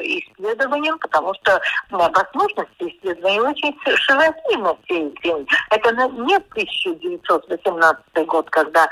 исследованием, 0.00 0.98
потому 0.98 1.34
что 1.34 1.60
возможности 1.90 2.68
исследований 2.80 3.40
очень 3.40 3.76
широки 3.96 4.56
на 4.56 4.76
сей 4.88 5.14
день. 5.22 5.46
Это 5.70 5.92
не 5.92 6.36
1918 6.36 8.26
год, 8.26 8.50
когда 8.50 8.88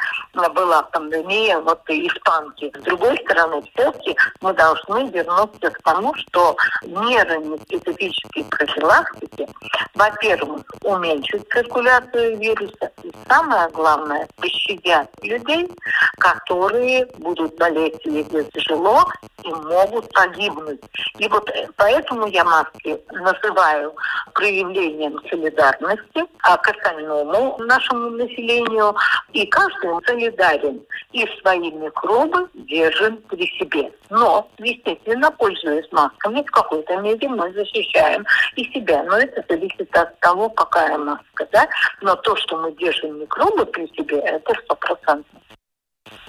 была 0.55 0.83
пандемия, 0.85 1.59
вот 1.61 1.81
и 1.89 2.07
испанки. 2.07 2.73
С 2.77 2.83
другой 2.83 3.17
стороны, 3.19 3.63
все-таки 3.75 4.17
мы 4.41 4.53
должны 4.55 5.11
вернуться 5.11 5.71
к 5.71 5.83
тому, 5.83 6.15
что 6.15 6.57
меры 6.85 7.41
специфической 7.65 8.45
профилактики, 8.45 9.49
во-первых, 9.95 10.63
уменьшить 10.83 11.49
циркуляцию 11.51 12.39
вируса, 12.39 12.91
и 13.03 13.13
самое 13.29 13.69
главное, 13.71 14.29
пощадят 14.37 15.09
людей, 15.23 15.71
которые 16.19 17.07
будут 17.19 17.57
болеть 17.57 18.01
если 18.05 18.43
тяжело 18.55 19.05
и 19.43 19.49
могут 19.49 20.13
погибнуть. 20.23 20.81
И 21.19 21.29
вот 21.29 21.51
поэтому 21.77 22.27
я 22.27 22.45
маски 22.45 22.99
называю 23.13 23.95
проявлением 24.35 25.21
солидарности 25.29 26.25
а 26.43 26.57
к 26.57 26.69
остальному 26.69 27.59
нашему 27.59 28.11
населению. 28.11 28.95
И 29.33 29.47
каждый 29.47 29.91
солидарен 30.07 30.81
и 31.13 31.27
свои 31.41 31.71
микробы 31.71 32.49
держим 32.55 33.17
при 33.29 33.47
себе. 33.59 33.91
Но, 34.11 34.49
естественно, 34.59 35.31
пользуясь 35.31 35.91
масками, 35.93 36.43
в 36.43 36.51
какой-то 36.51 36.97
мере 36.99 37.29
мы 37.29 37.53
защищаем 37.53 38.25
и 38.57 38.65
себя. 38.73 39.03
Но 39.05 39.17
это 39.19 39.45
зависит 39.49 39.97
от 39.97 40.19
того, 40.21 40.49
какая 40.51 40.99
маска. 40.99 41.49
Да? 41.53 41.69
Но 42.03 42.15
то, 42.17 42.37
что 42.37 42.59
мы 42.59 42.73
держим 42.73 43.21
микробы 43.21 43.65
при 43.67 43.87
себе, 43.97 44.19
это 44.19 44.55
стопроцентно. 44.65 45.41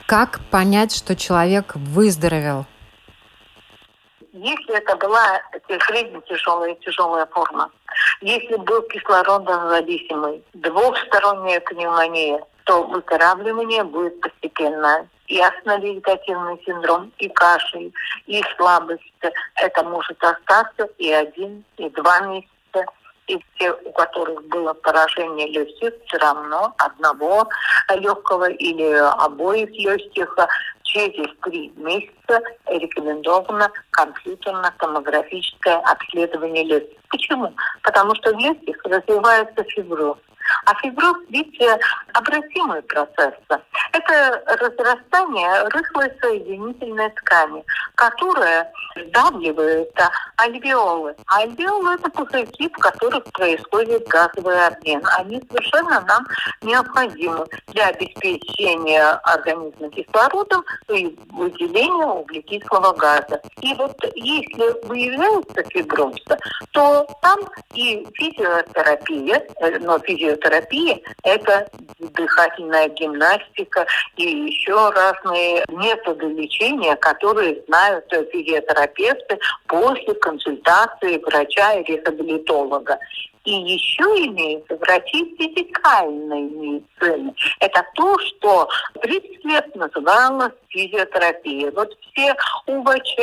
Как 0.06 0.39
понять, 0.51 0.95
что 0.95 1.15
человек 1.15 1.75
выздоровел? 1.75 2.65
Если 4.34 4.76
это 4.76 4.96
была 4.98 5.41
средне 5.67 6.19
тяжелая 6.28 6.74
тяжелая 6.76 7.28
форма, 7.28 7.69
если 8.19 8.56
был 8.56 8.82
кислородозависимый, 8.84 10.43
двухсторонняя 10.54 11.60
пневмония, 11.60 12.43
то 12.63 12.84
выздоравливание 12.84 13.84
будет 13.84 14.19
постепенно. 14.22 15.08
И 15.28 15.39
основно-вегетативный 15.39 16.62
синдром, 16.65 17.12
и 17.17 17.30
кашель, 17.30 17.93
и 18.26 18.43
слабость. 18.58 19.04
Это 19.56 19.84
может 19.84 20.22
остаться 20.24 20.86
и 20.98 21.12
один, 21.12 21.63
и 21.78 21.89
два 21.91 22.19
месяца, 22.22 22.53
и 23.28 23.40
те, 23.58 23.72
у 23.72 23.92
которых 23.94 24.44
было 24.48 24.74
поражение 24.74 25.48
легких, 25.48 25.94
все 26.06 26.18
равно 26.18 26.74
одного 26.78 27.48
легкого 27.96 28.50
или 28.50 28.94
обоих 29.24 29.70
легких 29.72 30.36
через 30.84 31.30
три 31.42 31.74
месяца 31.76 32.42
рекомендовано 32.68 33.72
компьютерно-томографическое 33.92 35.78
обследование 35.78 36.64
легких. 36.66 36.98
Почему? 37.10 37.54
Потому 37.82 38.14
что 38.16 38.34
в 38.34 38.40
легких 38.40 38.78
развивается 38.84 39.64
фиброз. 39.64 40.18
А 40.65 40.75
фиброз 40.75 41.17
ведь 41.29 41.60
обратимый 42.13 42.82
процесс. 42.84 43.34
Это 43.91 44.43
разрастание 44.45 45.67
рыхлой 45.69 46.12
соединительной 46.21 47.10
ткани, 47.12 47.63
которая 47.95 48.71
сдавливает 48.95 49.91
альвеолы. 50.38 51.15
А 51.27 51.41
альвеолы– 51.41 51.93
это 51.95 52.10
пузырьки, 52.10 52.69
в 52.69 52.77
которых 52.77 53.23
происходит 53.32 54.08
газовый 54.08 54.67
обмен. 54.67 55.01
Они 55.17 55.41
совершенно 55.49 56.01
нам 56.01 56.25
необходимы 56.62 57.45
для 57.67 57.88
обеспечения 57.88 59.03
организма 59.23 59.89
кислородом 59.89 60.63
и 60.89 61.17
выделения 61.32 62.06
углекислого 62.06 62.93
газа. 62.93 63.41
И 63.62 63.73
вот 63.75 63.97
если 64.15 64.88
выявляется 64.88 65.63
фиброз, 65.69 66.15
то 66.71 67.08
там 67.21 67.39
и 67.73 68.06
физиотерапия, 68.13 69.43
э, 69.58 69.79
но 69.79 69.99
физиотерапия– 69.99 70.33
это 71.24 71.67
дыхательная 72.00 72.89
гимнастика 72.89 73.86
и 74.17 74.24
еще 74.24 74.89
разные 74.91 75.63
методы 75.69 76.28
лечения, 76.28 76.96
которые 76.98 77.62
знают 77.67 78.06
физиотерапевты 78.32 79.39
после 79.67 80.13
консультации 80.15 81.17
врача 81.17 81.74
и 81.74 81.84
реабилитолога. 81.84 82.98
И 83.45 83.51
еще 83.51 84.03
имеется 84.03 84.77
врачи 84.77 85.36
физикальной 85.38 86.43
медицины. 86.43 87.34
Это 87.60 87.86
то, 87.95 88.17
что 88.19 88.69
30 89.01 89.43
лет 89.43 89.75
называлось 89.75 90.53
физиотерапией. 90.69 91.69
Вот 91.71 91.89
все 91.99 92.34
УВЧ, 92.67 93.15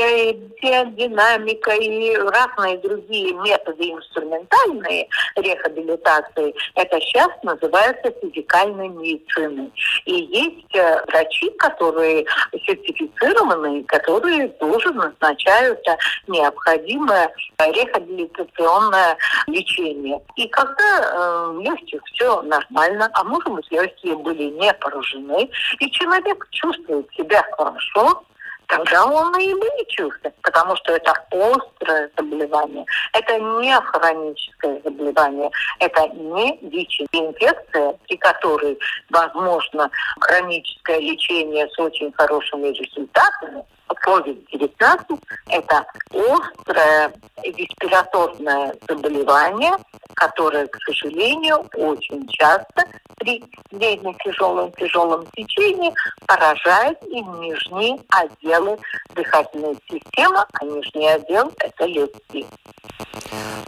диагдинамика 0.63 1.73
и 1.73 2.15
разные 2.17 2.79
другие 2.79 3.33
методы 3.33 3.91
инструментальные 3.93 5.09
рехабилитации, 5.37 6.55
это 6.75 7.01
сейчас 7.01 7.31
называется 7.43 8.13
физикальной 8.21 8.89
медициной. 8.89 9.73
И 10.05 10.13
есть 10.13 10.75
э, 10.75 11.03
врачи, 11.07 11.51
которые 11.59 12.27
сертифицированные, 12.67 13.85
которые 13.85 14.49
тоже 14.49 14.91
назначают 14.93 15.81
необходимое 16.27 17.33
рехабилитационное 17.59 19.17
лечение 19.47 20.10
легкие. 20.11 20.47
И 20.47 20.49
когда 20.49 21.01
э, 21.01 21.53
в 21.53 21.61
легких 21.61 22.01
все 22.13 22.43
нормально, 22.43 23.11
а 23.15 23.25
может 23.25 23.49
быть 23.49 23.71
легкие 23.71 24.17
были 24.17 24.45
не 24.45 24.73
поражены, 24.75 25.51
и 25.79 25.91
человек 25.91 26.47
чувствует 26.51 27.09
себя 27.17 27.45
хорошо, 27.57 28.25
тогда 28.71 29.05
он 29.05 29.37
и 29.39 29.53
вылечился, 29.53 30.33
потому 30.43 30.77
что 30.77 30.93
это 30.93 31.13
острое 31.31 32.11
заболевание, 32.17 32.85
это 33.13 33.39
не 33.39 33.75
хроническое 33.81 34.81
заболевание, 34.85 35.51
это 35.81 36.09
не 36.09 36.59
ВИЧ. 36.63 37.03
Инфекция, 37.13 37.95
при 38.07 38.17
которой 38.17 38.79
возможно 39.11 39.91
хроническое 40.21 41.01
лечение 41.01 41.69
с 41.69 41.79
очень 41.79 42.13
хорошими 42.13 42.69
результатами, 42.69 43.65
COVID-19– 44.07 45.19
это 45.49 45.87
острое 46.11 47.13
респираторное 47.43 48.75
заболевание, 48.89 49.73
которое, 50.15 50.67
к 50.67 50.77
сожалению, 50.85 51.69
очень 51.75 52.27
часто 52.29 52.85
при 53.17 53.45
средне 53.71 54.15
тяжелом 54.25 54.73
тяжелом 54.73 55.27
течении 55.37 55.93
поражает 56.27 56.99
и 57.07 57.21
нижние 57.21 57.99
отделы 58.09 58.79
дыхательной 59.15 59.77
системы, 59.89 60.45
а 60.53 60.65
нижний 60.65 61.09
отдел– 61.09 61.53
это 61.59 61.85
легкие. 61.85 62.47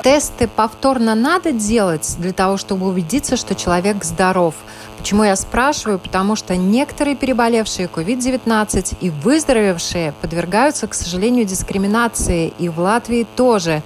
Тесты 0.03 0.49
повторно 0.49 1.15
надо 1.15 1.53
делать 1.53 2.17
для 2.19 2.33
того, 2.33 2.57
чтобы 2.57 2.87
убедиться, 2.89 3.37
что 3.37 3.55
человек 3.55 4.05
здоров– 4.05 4.55
Почему 5.03 5.25
я 5.25 5.35
спрашиваю? 5.35 5.99
Потому 5.99 6.37
что 6.37 6.55
некоторые 6.55 7.17
переболевшие 7.17 7.89
COVID-19 7.89 8.99
и 9.01 9.11
выздоровевшие 9.11 10.15
подвергаются, 10.21 10.87
к 10.87 10.95
сожалению, 10.95 11.45
дискриминации. 11.45 12.53
И 12.61 12.69
в 12.69 12.79
Латвии 12.79 13.27
тоже. 13.35 13.83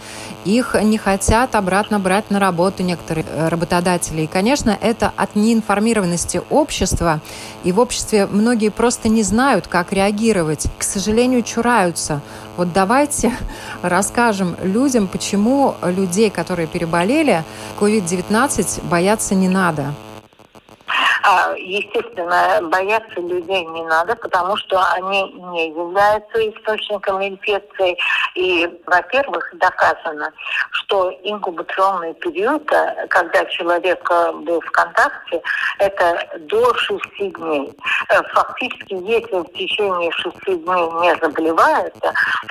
Их 0.46 0.76
не 0.80 0.96
хотят 0.96 1.56
обратно 1.56 1.98
брать 1.98 2.30
на 2.30 2.38
работу 2.38 2.84
некоторые 2.84 3.26
э, 3.28 3.48
работодатели. 3.48 4.22
И, 4.22 4.26
конечно, 4.28 4.78
это 4.80 5.12
от 5.16 5.34
неинформированности 5.34 6.40
общества. 6.50 7.20
И 7.64 7.72
в 7.72 7.80
обществе 7.80 8.26
многие 8.26 8.68
просто 8.68 9.08
не 9.08 9.24
знают, 9.24 9.66
как 9.66 9.92
реагировать. 9.92 10.68
К 10.78 10.84
сожалению, 10.84 11.42
чураются. 11.42 12.20
Вот 12.56 12.72
давайте 12.72 13.36
расскажем 13.82 14.56
людям, 14.62 15.08
почему 15.08 15.74
людей, 15.82 16.30
которые 16.30 16.68
переболели 16.68 17.42
COVID-19, 17.80 18.86
бояться 18.88 19.34
не 19.34 19.48
надо. 19.48 19.94
А, 21.22 21.54
естественно, 21.56 22.60
бояться 22.62 23.20
людей 23.20 23.64
не 23.64 23.84
надо, 23.84 24.14
потому 24.16 24.56
что 24.56 24.80
они 24.92 25.32
не 25.32 25.70
являются 25.70 26.50
источником 26.50 27.26
инфекции. 27.26 27.98
И, 28.34 28.68
во-первых, 28.86 29.48
доказано, 29.54 30.30
что 30.70 31.10
инкубационный 31.22 32.14
период, 32.14 32.70
э, 32.70 33.06
когда 33.08 33.44
человек 33.46 34.06
э, 34.10 34.32
был 34.32 34.60
в 34.60 34.70
контакте, 34.70 35.42
это 35.78 36.28
до 36.40 36.74
6 36.74 37.02
дней. 37.18 37.72
Э, 38.10 38.22
фактически, 38.34 38.94
если 38.94 39.36
в 39.36 39.52
течение 39.52 40.12
6 40.12 40.44
дней 40.44 40.90
не 41.00 41.16
заболевает, 41.16 41.94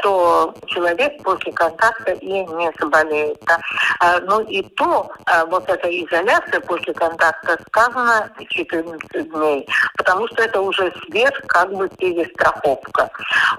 то 0.02 0.54
человек 0.68 1.24
после 1.24 1.54
контакта 1.54 2.12
и 2.12 2.46
не 2.46 2.72
заболеет. 2.80 3.42
А, 4.00 4.20
ну 4.22 4.42
и 4.42 4.62
то, 4.64 5.10
вот 5.48 5.70
эта 5.70 5.88
изоляция 5.88 6.60
после 6.62 6.94
контакта 6.94 7.58
сказано 7.68 8.25
14 8.50 9.32
дней, 9.32 9.68
потому 9.98 10.28
что 10.28 10.44
это 10.44 10.62
уже 10.62 10.92
сверх 11.06 11.40
как 11.48 11.74
бы 11.74 11.90
перестраховка. 11.90 13.10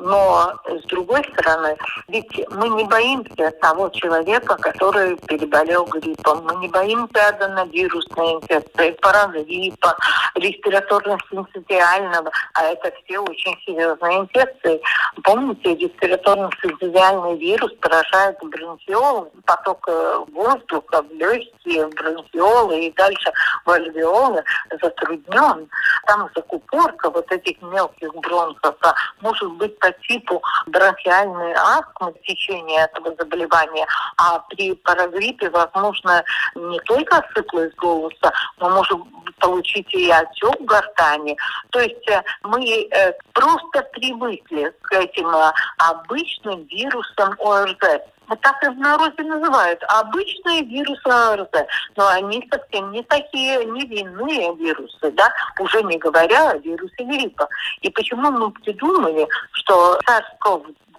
Но 0.00 0.52
с 0.66 0.82
другой 0.86 1.22
стороны, 1.32 1.76
ведь 2.08 2.40
мы 2.50 2.68
не 2.70 2.84
боимся 2.84 3.50
того 3.60 3.88
человека, 3.90 4.56
который 4.56 5.16
переболел 5.26 5.84
гриппом, 5.86 6.44
мы 6.44 6.56
не 6.56 6.68
боимся 6.68 7.28
аденовирусной 7.28 8.34
инфекции, 8.34 8.96
парагриппа, 9.00 9.96
респираторно-синцитиального, 10.36 12.30
а 12.54 12.64
это 12.64 12.92
все 13.04 13.18
очень 13.18 13.56
серьезные 13.64 14.20
инфекции. 14.20 14.80
Помните, 15.22 15.74
респираторно-синцитиальный 15.74 17.38
вирус 17.38 17.72
поражает 17.80 18.36
бронхиол, 18.42 19.32
поток 19.44 19.84
э, 19.88 20.24
воздуха 20.32 21.02
в 21.02 21.12
легкие, 21.12 21.86
в 21.86 21.94
бронхиолы 21.94 22.86
и 22.86 22.92
дальше 22.92 23.32
в 23.64 23.70
альвеолы 23.70 24.42
затруднен. 24.82 25.68
Там 26.06 26.28
закупорка 26.34 27.10
вот 27.10 27.30
этих 27.32 27.60
мелких 27.62 28.14
бронхов 28.14 28.76
а 28.82 28.94
может 29.20 29.50
быть 29.52 29.78
по 29.78 29.90
типу 29.92 30.42
бронхиальной 30.66 31.54
астмы 31.54 32.14
течение 32.26 32.84
этого 32.84 33.14
заболевания, 33.18 33.86
а 34.16 34.38
при 34.50 34.74
парагриппе 34.74 35.50
возможно 35.50 36.22
не 36.54 36.78
только 36.80 37.18
осыпалость 37.18 37.76
голоса, 37.76 38.32
но 38.58 38.70
может 38.70 38.98
получить 39.38 39.92
и 39.94 40.10
отек 40.10 40.60
гортани. 40.60 41.36
То 41.70 41.80
есть 41.80 42.08
э, 42.10 42.22
мы 42.42 42.64
э, 42.64 43.12
просто 43.32 43.82
привыкли 43.92 44.72
к 44.82 44.92
этим 44.92 45.28
э, 45.28 45.52
обычным 45.78 46.64
вирусам 46.64 47.34
ОРЗ. 47.38 48.00
Вот 48.28 48.40
так 48.40 48.62
и 48.64 48.68
в 48.68 48.78
народе 48.78 49.22
называют. 49.22 49.82
Обычные 49.88 50.64
вирусы 50.64 51.06
ОРЗ. 51.06 51.66
Но 51.96 52.08
они 52.08 52.48
совсем 52.50 52.92
не 52.92 53.02
такие 53.04 53.64
невинные 53.64 54.54
вирусы, 54.56 55.10
да, 55.12 55.32
уже 55.60 55.82
не 55.82 55.98
говоря 55.98 56.50
о 56.50 56.58
вирусе 56.58 57.04
гриппа. 57.04 57.48
И 57.82 57.90
почему 57.90 58.30
мы 58.30 58.50
придумали, 58.50 59.28
что 59.52 59.98
SARS-CoV-2 60.08 60.95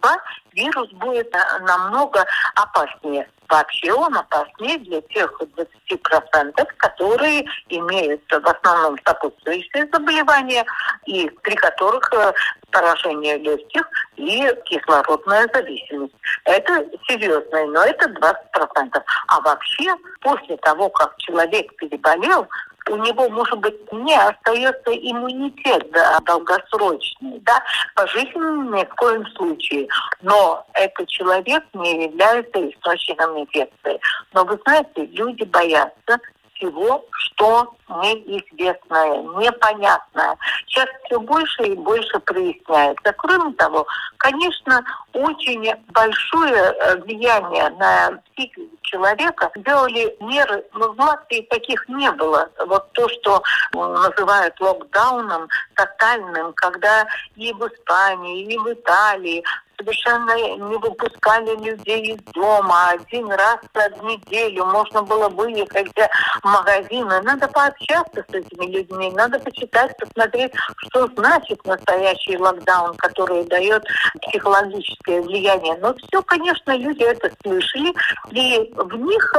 вирус 0.54 0.90
будет 0.94 1.34
намного 1.62 2.26
опаснее. 2.56 3.30
Вообще 3.50 3.94
он 3.94 4.16
опаснее 4.18 4.78
для 4.80 5.02
тех 5.02 5.32
20%, 5.42 6.66
которые 6.78 7.46
имеют 7.70 8.22
в 8.30 8.46
основном 8.46 8.98
сопутствующие 9.06 9.88
заболевания 9.92 10.66
и 11.06 11.30
при 11.44 11.56
которых 11.56 12.12
э, 12.14 12.34
поражение 12.72 13.38
легких 13.38 13.88
и 14.18 14.54
кислородная 14.66 15.48
зависимость. 15.54 16.14
Это 16.44 16.86
серьезно, 17.08 17.66
но 17.68 17.84
это 17.86 18.10
20%. 18.10 19.04
А 19.28 19.42
вообще 19.42 19.96
после 20.20 20.58
того, 20.58 20.90
как 20.90 21.16
человек 21.18 21.74
переболел, 21.78 22.48
у 22.90 22.96
него, 22.98 23.30
может 23.30 23.60
быть, 23.60 23.76
не 23.92 24.16
остается 24.16 24.92
иммунитет 24.92 25.90
да, 25.92 26.20
долгосрочный, 26.22 27.40
да, 27.40 27.64
пожизненный 27.96 28.86
в 28.86 28.96
коем 28.96 29.26
случае. 29.36 29.88
Но 30.22 30.66
этот 30.74 31.08
человек 31.08 31.64
не 31.74 32.06
является 32.06 32.70
источником 32.70 33.40
инфекции. 33.40 34.00
Но 34.34 34.44
вы 34.46 34.60
знаете, 34.66 35.06
люди 35.08 35.44
боятся 35.44 36.20
всего, 36.58 37.06
что 37.12 37.74
неизвестное, 37.90 39.22
непонятное. 39.40 40.38
Сейчас 40.68 40.88
все 41.06 41.20
больше 41.20 41.64
и 41.64 41.76
больше 41.76 42.20
проясняется. 42.20 43.14
Кроме 43.18 43.54
того, 43.54 43.86
конечно, 44.18 44.84
очень 45.14 45.74
большое 45.90 46.54
э, 46.54 46.98
влияние 46.98 47.70
на 47.72 48.20
психику 48.34 48.78
человека 48.82 49.52
сделали 49.56 50.16
меры, 50.22 50.66
но 50.74 50.92
в 50.94 51.00
Латвии 51.00 51.48
таких 51.50 51.88
не 51.90 52.12
было. 52.12 52.50
Вот 52.66 52.92
то, 52.94 53.08
что 53.10 53.42
называют 53.74 54.60
локдауном 54.60 55.48
тотальным, 55.76 56.54
когда 56.54 57.06
и 57.36 57.54
в 57.54 57.68
Испании, 57.68 58.44
и 58.44 58.58
в 58.58 58.74
Италии 58.74 59.44
совершенно 59.78 60.36
не 60.36 60.78
выпускали 60.78 61.56
людей 61.64 62.14
из 62.14 62.22
дома. 62.34 62.90
Один 62.90 63.30
раз 63.30 63.60
в 63.74 64.04
неделю 64.04 64.66
можно 64.66 65.04
было 65.04 65.30
выехать 65.30 65.92
в 66.42 66.46
магазины. 66.46 67.22
Надо 67.22 67.48
пообщаться 67.48 68.26
с 68.30 68.34
этими 68.34 68.72
людьми, 68.72 69.12
надо 69.12 69.40
почитать, 69.40 69.96
посмотреть, 69.98 70.54
что 70.78 71.08
значит 71.16 71.64
настоящий 71.66 72.38
локдаун, 72.38 72.96
который 72.98 73.44
дает 73.46 73.84
психологическое 74.22 75.22
влияние. 75.22 75.78
Но 75.82 75.94
все, 75.96 76.22
конечно, 76.24 76.76
люди 76.76 77.04
это 77.04 77.32
слышали, 77.44 77.94
и 78.32 78.74
в 78.76 78.96
них 78.96 79.34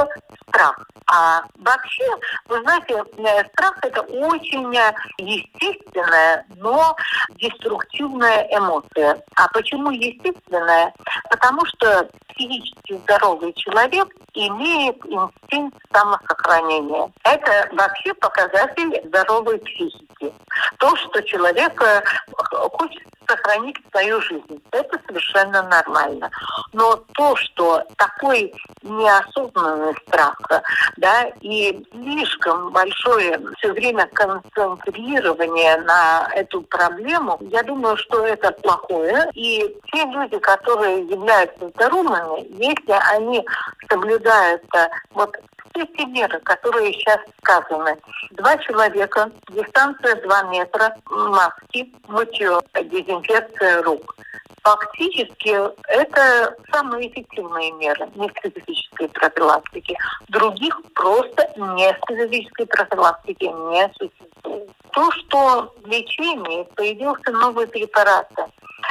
страх. 0.48 0.86
А 1.10 1.42
вообще, 1.56 2.04
вы 2.48 2.60
знаете, 2.60 3.02
э, 3.16 3.44
страх 3.52 3.78
это 3.82 4.02
очень 4.02 4.74
естественная, 5.18 6.44
но 6.56 6.94
деструктивная 7.36 8.46
эмоция. 8.50 9.22
А 9.34 9.48
почему 9.48 9.90
естественная? 9.90 10.27
Потому 11.30 11.64
что 11.66 12.08
психически 12.28 12.96
здоровый 12.98 13.52
человек 13.54 14.08
имеет 14.34 14.96
инстинкт 15.06 15.78
самосохранения. 15.92 17.12
Это 17.24 17.68
вообще 17.72 18.14
показатель 18.14 19.08
здоровой 19.08 19.58
психики. 19.58 20.32
То, 20.78 20.96
что 20.96 21.22
человек 21.22 21.80
э, 21.82 22.02
хочет 22.72 23.02
сохранить 23.28 23.76
свою 23.90 24.20
жизнь. 24.22 24.62
Это 24.72 24.98
совершенно 25.06 25.62
нормально. 25.64 26.30
Но 26.72 26.96
то, 27.14 27.36
что 27.36 27.82
такой 27.96 28.52
неосознанный 28.82 29.94
страх, 30.06 30.38
да, 30.96 31.30
и 31.40 31.84
слишком 31.92 32.72
большое 32.72 33.40
все 33.58 33.72
время 33.72 34.06
концентрирование 34.12 35.76
на 35.78 36.28
эту 36.34 36.62
проблему, 36.62 37.38
я 37.40 37.62
думаю, 37.62 37.96
что 37.96 38.26
это 38.26 38.52
плохое. 38.52 39.28
И 39.34 39.76
те 39.92 40.04
люди, 40.06 40.38
которые 40.38 41.06
являются 41.06 41.68
здоровыми, 41.68 42.46
если 42.62 42.92
они 43.12 43.44
соблюдают 43.90 44.62
вот 45.10 45.36
все 45.74 45.86
те 45.86 46.06
меры, 46.06 46.38
которые 46.40 46.92
сейчас 46.92 47.18
сказаны. 47.42 47.96
Два 48.32 48.56
человека, 48.58 49.30
дистанция 49.50 50.16
2 50.22 50.42
метра, 50.44 50.96
маски, 51.10 51.92
мытье, 52.06 52.60
дезинфекция 52.74 53.82
рук. 53.82 54.14
Фактически 54.62 55.56
это 55.88 56.54
самые 56.70 57.08
эффективные 57.08 57.72
меры 57.72 58.08
неспецифической 58.16 59.08
профилактики. 59.08 59.96
Других 60.28 60.78
просто 60.94 61.48
неспецифической 61.56 62.66
профилактики 62.66 63.44
не 63.44 63.90
существует. 63.98 64.70
То, 64.92 65.10
что 65.12 65.74
в 65.82 65.86
лечении 65.86 66.64
появился 66.74 67.30
новый 67.30 67.66
препарат, 67.66 68.28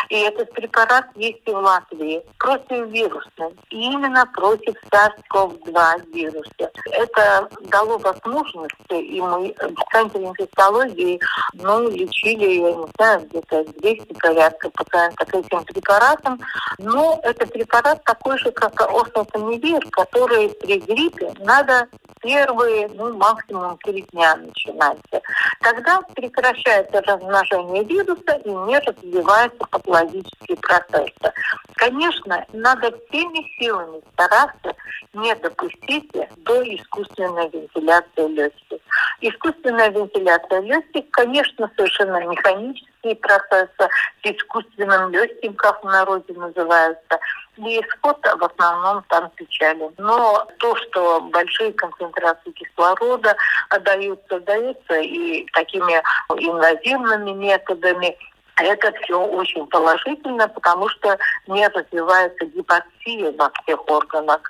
и 0.10 0.16
этот 0.16 0.52
препарат 0.54 1.06
есть 1.16 1.42
и 1.46 1.52
в 1.52 1.58
Латвии 1.58 2.24
противовирусный. 2.40 3.56
И 3.70 3.92
именно 3.92 4.26
против 4.34 4.76
SARS-CoV-2 4.92 6.14
вируса. 6.14 6.72
Это 6.92 7.50
дало 7.62 7.98
возможность, 7.98 8.74
и 8.90 9.22
мы 9.22 9.54
в 9.60 9.92
центре 9.92 10.26
инфекциологии 10.26 11.20
ну, 11.54 11.90
лечили, 11.90 12.62
я 12.62 12.74
не 12.74 12.86
знаю, 12.98 13.28
где-то 13.30 13.66
200 13.80 14.14
порядка 14.14 14.70
пациентов 14.70 15.34
этим 15.34 15.64
препаратом. 15.66 16.40
Но 16.78 17.20
это 17.24 17.46
препарат 17.48 18.04
такой 18.04 18.38
же, 18.38 18.52
как 18.52 18.80
осмотомивир, 18.82 19.86
который 19.92 20.50
при 20.50 20.80
гриппе 20.80 21.34
надо 21.40 21.88
первые, 22.22 22.90
ну, 22.96 23.16
максимум 23.16 23.78
три 23.84 24.02
дня 24.12 24.36
начинать. 24.36 24.98
Тогда 25.62 26.02
прекращается 26.16 27.02
размножение 27.02 27.84
вируса 27.84 28.34
и 28.44 28.50
не 28.50 28.80
развивается 28.80 29.66
патологические 29.88 30.58
процессы. 30.58 31.34
Конечно, 31.76 32.46
надо 32.54 32.92
всеми 33.10 33.48
силами 33.58 34.02
стараться 34.14 34.74
не 35.14 35.34
допустить 35.36 36.12
до 36.38 36.64
искусственной 36.76 37.50
вентиляции 37.50 38.28
легких. 38.28 38.80
Искусственная 39.22 39.90
вентиляция 39.90 40.62
легких, 40.62 41.10
конечно, 41.12 41.72
совершенно 41.76 42.26
механические 42.26 43.16
процессы, 43.16 43.90
искусственным 44.24 45.12
легким, 45.12 45.54
как 45.56 45.84
в 45.84 45.88
народе 45.88 46.34
называется, 46.34 47.20
и 47.58 47.80
исход 47.80 48.20
в 48.22 48.44
основном 48.44 49.04
там 49.08 49.30
печали. 49.36 49.90
Но 49.98 50.48
то, 50.60 50.76
что 50.76 51.22
большие 51.22 51.74
концентрации 51.74 52.52
кислорода 52.52 53.36
даются, 53.82 54.40
даются 54.42 55.00
и 55.00 55.46
такими 55.54 56.02
инвазивными 56.36 57.32
методами, 57.32 58.18
это 58.58 58.92
все 59.02 59.20
очень 59.20 59.66
положительно, 59.68 60.48
потому 60.48 60.90
что 60.90 61.18
не 61.48 61.68
развивается 61.68 62.46
гипоксия 62.46 63.32
во 63.34 63.52
всех 63.62 63.90
органах. 63.90 64.42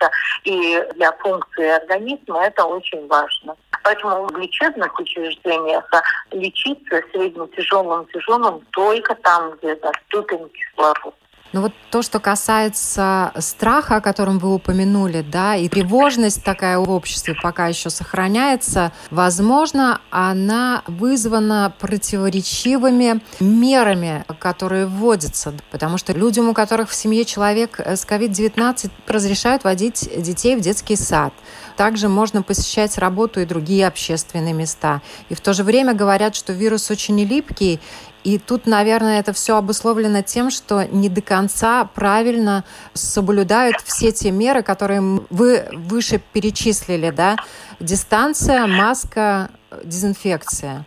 И 0.44 0.84
для 0.96 1.12
функции 1.14 1.68
организма 1.68 2.46
это 2.46 2.66
очень 2.66 3.08
важно. 3.08 3.56
Поэтому 3.84 4.28
в 4.28 4.38
лечебных 4.38 4.98
учреждениях 5.00 5.90
лечиться 6.32 7.02
среднетяжелым 7.12 8.06
тяжелым 8.08 8.62
только 8.72 9.16
там, 9.16 9.52
где 9.58 9.76
доступен 9.76 10.50
кислород. 10.50 11.16
Ну 11.54 11.62
вот 11.62 11.74
то, 11.92 12.02
что 12.02 12.20
касается 12.20 13.32
страха, 13.38 13.98
о 13.98 14.02
котором 14.02 14.38
вы 14.40 14.54
упомянули, 14.54 15.22
да, 15.22 15.56
и 15.56 15.70
тревожность 15.70 16.44
такая 16.44 16.78
в 16.78 16.90
обществе 16.90 17.36
пока 17.42 17.68
еще 17.68 17.90
сохраняется, 17.90 18.92
возможно, 19.12 20.02
она 20.10 20.84
вызвана 20.88 21.74
противоречивыми 21.80 23.22
мерами, 23.40 24.26
которые 24.40 24.88
вводятся, 24.88 25.54
потому 25.72 25.98
что 25.98 26.14
людям, 26.14 26.50
у 26.50 26.54
которых 26.54 26.90
в 26.90 26.96
семье 26.96 27.24
человек 27.24 27.80
с 27.80 28.06
COVID-19, 28.06 28.92
разрешают 29.08 29.64
водить 29.64 30.10
детей 30.22 30.56
в 30.56 30.62
детский 30.62 30.96
сад. 30.96 31.34
Также 31.78 32.10
можно 32.10 32.42
посещать 32.42 32.98
работу 32.98 33.40
и 33.40 33.46
другие 33.46 33.88
общественные 33.88 34.54
места. 34.54 35.02
И 35.30 35.36
в 35.36 35.42
то 35.42 35.54
же 35.54 35.64
время 35.64 35.94
говорят, 35.94 36.36
что 36.36 36.52
вирус 36.52 36.90
очень 36.90 37.24
липкий, 37.24 37.80
и 38.28 38.40
тут, 38.40 38.68
наверное, 38.68 39.22
это 39.22 39.32
все 39.32 39.56
обусловлено 39.56 40.22
тем, 40.22 40.50
что 40.50 40.84
не 40.84 41.08
до 41.08 41.22
конца 41.22 41.86
правильно 41.86 42.66
соблюдают 42.94 43.78
все 43.80 44.12
те 44.12 44.32
меры, 44.32 44.64
которые 44.64 45.00
вы 45.30 45.66
выше 45.72 46.20
перечислили, 46.34 47.12
да? 47.12 47.38
Дистанция, 47.80 48.68
маска, 48.68 49.50
дезинфекция. 49.82 50.86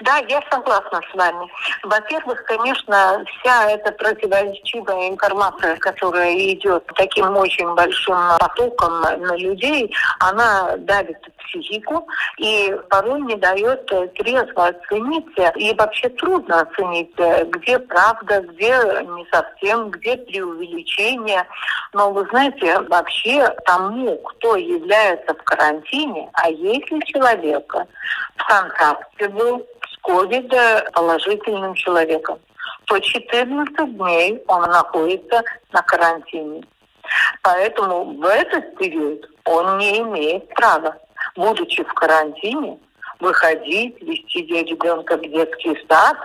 Да, 0.00 0.16
я 0.28 0.42
согласна 0.50 1.00
с 1.08 1.14
вами. 1.14 1.48
Во-первых, 1.84 2.42
конечно, 2.44 3.24
вся 3.26 3.70
эта 3.70 3.92
противоречивая 3.92 5.10
информация, 5.10 5.76
которая 5.76 6.34
идет 6.36 6.84
таким 6.96 7.36
очень 7.36 7.72
большим 7.74 8.16
потоком 8.40 9.02
на 9.02 9.36
людей, 9.36 9.94
она 10.18 10.76
давит 10.78 11.18
психику 11.44 12.06
и 12.38 12.76
порой 12.90 13.20
не 13.22 13.36
дает 13.36 13.86
трезво 13.86 14.68
оценить, 14.68 15.26
и 15.56 15.74
вообще 15.74 16.08
трудно 16.10 16.60
оценить, 16.60 17.14
где 17.50 17.78
правда, 17.78 18.40
где 18.40 18.70
не 18.70 19.26
совсем, 19.32 19.90
где 19.90 20.16
преувеличение. 20.16 21.46
Но 21.92 22.12
вы 22.12 22.26
знаете, 22.30 22.80
вообще 22.80 23.48
тому, 23.66 24.16
кто 24.18 24.56
является 24.56 25.34
в 25.34 25.42
карантине, 25.44 26.28
а 26.34 26.50
если 26.50 27.00
человека 27.06 27.86
в 28.36 28.46
контакте 28.46 29.28
был 29.28 29.66
с 29.88 30.08
COVID 30.08 30.90
положительным 30.92 31.74
человеком, 31.74 32.38
то 32.86 32.98
14 32.98 33.96
дней 33.96 34.42
он 34.48 34.62
находится 34.62 35.42
на 35.72 35.82
карантине. 35.82 36.62
Поэтому 37.42 38.04
в 38.04 38.24
этот 38.24 38.76
период 38.76 39.28
он 39.44 39.78
не 39.78 40.00
имеет 40.00 40.48
права, 40.54 40.96
будучи 41.36 41.82
в 41.82 41.92
карантине, 41.94 42.78
выходить, 43.24 44.00
вести 44.02 44.42
ребенка 44.44 45.16
в 45.16 45.22
детский 45.22 45.76
сад, 45.88 46.16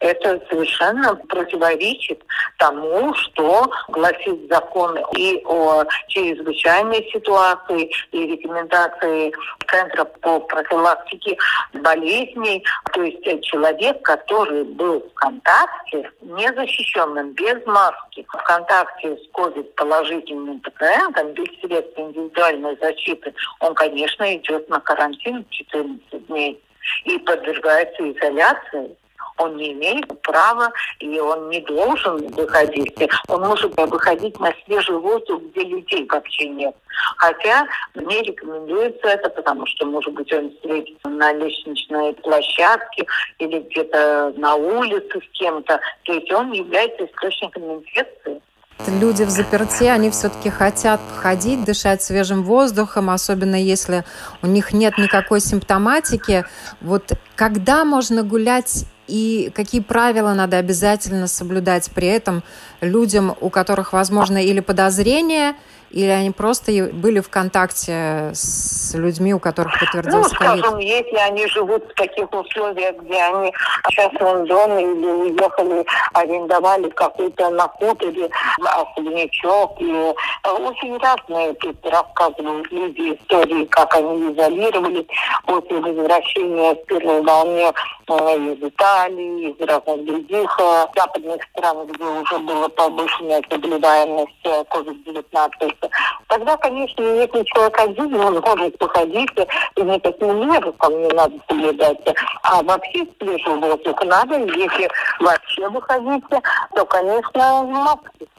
это 0.00 0.40
совершенно 0.48 1.14
противоречит 1.16 2.22
тому, 2.58 3.12
что 3.14 3.70
гласит 3.88 4.48
закон 4.48 4.98
и 5.16 5.42
о 5.44 5.84
чрезвычайной 6.08 7.10
ситуации, 7.12 7.90
и 8.12 8.26
рекомендации 8.26 9.32
Центра 9.68 10.04
по 10.04 10.40
профилактике 10.40 11.36
болезней. 11.72 12.64
То 12.92 13.02
есть 13.02 13.44
человек, 13.44 14.02
который 14.02 14.64
был 14.64 15.00
в 15.00 15.14
контакте, 15.14 16.10
незащищенным, 16.20 17.32
без 17.32 17.66
маски, 17.66 18.24
в 18.28 18.42
контакте 18.44 19.16
с 19.16 19.36
COVID-положительным 19.36 20.60
пациентом, 20.60 21.32
без 21.32 21.48
средств 21.60 21.98
индивидуальной 21.98 22.76
защиты, 22.80 23.34
он, 23.60 23.74
конечно, 23.74 24.36
идет 24.36 24.68
на 24.68 24.78
карантин 24.80 25.44
14 25.50 26.26
дней 26.28 26.43
дней 26.44 26.62
и 27.04 27.18
подвергается 27.18 28.10
изоляции, 28.12 28.96
он 29.36 29.56
не 29.56 29.72
имеет 29.72 30.06
права 30.22 30.70
и 31.00 31.18
он 31.18 31.48
не 31.48 31.60
должен 31.62 32.24
выходить. 32.28 32.94
Он 33.28 33.40
может 33.40 33.76
выходить 33.76 34.38
на 34.38 34.52
свежий 34.64 34.96
воздух, 34.96 35.42
где 35.42 35.64
людей 35.64 36.06
вообще 36.08 36.48
нет. 36.48 36.74
Хотя 37.16 37.66
не 37.94 38.22
рекомендуется 38.22 39.08
это, 39.08 39.30
потому 39.30 39.66
что, 39.66 39.86
может 39.86 40.12
быть, 40.12 40.32
он 40.32 40.50
встретится 40.50 41.08
на 41.08 41.32
лестничной 41.32 42.12
площадке 42.14 43.06
или 43.38 43.58
где-то 43.60 44.34
на 44.36 44.54
улице 44.54 45.20
с 45.20 45.38
кем-то. 45.38 45.80
То 46.04 46.12
есть 46.12 46.30
он 46.32 46.52
является 46.52 47.06
источником 47.06 47.78
инфекции. 47.78 48.40
Люди 48.86 49.22
в 49.22 49.30
заперти, 49.30 49.84
они 49.84 50.10
все-таки 50.10 50.50
хотят 50.50 51.00
ходить, 51.16 51.64
дышать 51.64 52.02
свежим 52.02 52.42
воздухом, 52.42 53.08
особенно 53.08 53.56
если 53.56 54.04
у 54.42 54.46
них 54.46 54.72
нет 54.72 54.98
никакой 54.98 55.40
симптоматики. 55.40 56.44
Вот 56.80 57.12
когда 57.34 57.84
можно 57.84 58.22
гулять 58.22 58.84
и 59.06 59.50
какие 59.54 59.80
правила 59.80 60.34
надо 60.34 60.58
обязательно 60.58 61.28
соблюдать 61.28 61.90
при 61.94 62.08
этом 62.08 62.42
людям, 62.80 63.34
у 63.40 63.48
которых, 63.48 63.92
возможно, 63.92 64.38
или 64.42 64.60
подозрение, 64.60 65.54
или 65.94 66.08
они 66.08 66.32
просто 66.32 66.72
были 66.92 67.20
в 67.20 67.28
контакте 67.30 68.32
с 68.34 68.94
людьми, 68.94 69.32
у 69.32 69.38
которых 69.38 69.78
подтвердился 69.78 70.18
ну, 70.18 70.24
скажем, 70.24 70.78
если 70.78 71.16
они 71.18 71.46
живут 71.46 71.84
в 71.84 71.94
таких 71.94 72.32
условиях, 72.32 72.96
где 73.02 73.22
они 73.22 73.52
сейчас 73.90 74.12
в 74.12 74.20
Лондон 74.20 74.76
или 74.76 75.06
уехали, 75.06 75.86
арендовали 76.12 76.88
какой-то 76.90 77.48
на 77.50 77.68
хуторе, 77.68 78.28
особнячок. 78.60 79.80
И 79.80 79.88
э, 79.88 80.14
очень 80.50 80.98
разные 80.98 81.54
тут 81.54 81.76
рассказывают 81.86 82.72
люди 82.72 83.14
истории, 83.14 83.64
как 83.66 83.94
они 83.94 84.32
изолировались 84.32 85.06
после 85.46 85.78
возвращения 85.78 86.74
в 86.74 86.84
первой 86.86 87.22
волне 87.22 87.72
э, 88.08 88.12
из 88.12 88.68
Италии, 88.68 89.50
из 89.50 89.60
разных 89.64 90.04
других 90.04 90.58
э, 90.60 90.86
западных 90.96 91.40
стран, 91.52 91.86
где 91.86 92.04
уже 92.04 92.38
была 92.40 92.68
повышенная 92.68 93.42
заболеваемость 93.48 94.44
COVID-19 94.44 95.83
Тогда, 96.28 96.56
конечно, 96.56 97.02
если 97.02 97.42
человек 97.44 97.80
один, 97.80 98.14
он 98.20 98.40
может 98.40 98.78
походить, 98.78 99.30
и 99.76 99.82
никакими 99.82 100.44
мерами 100.44 101.06
не 101.06 101.14
надо 101.14 101.34
соблюдать. 101.48 101.98
А 102.42 102.62
вообще 102.62 103.06
свежий 103.18 103.54
воздух 103.54 104.02
надо, 104.04 104.38
если 104.38 104.88
вообще 105.20 105.68
выходите, 105.68 106.40
то, 106.74 106.84
конечно, 106.86 107.62
в 107.62 107.68
маске. 107.68 108.33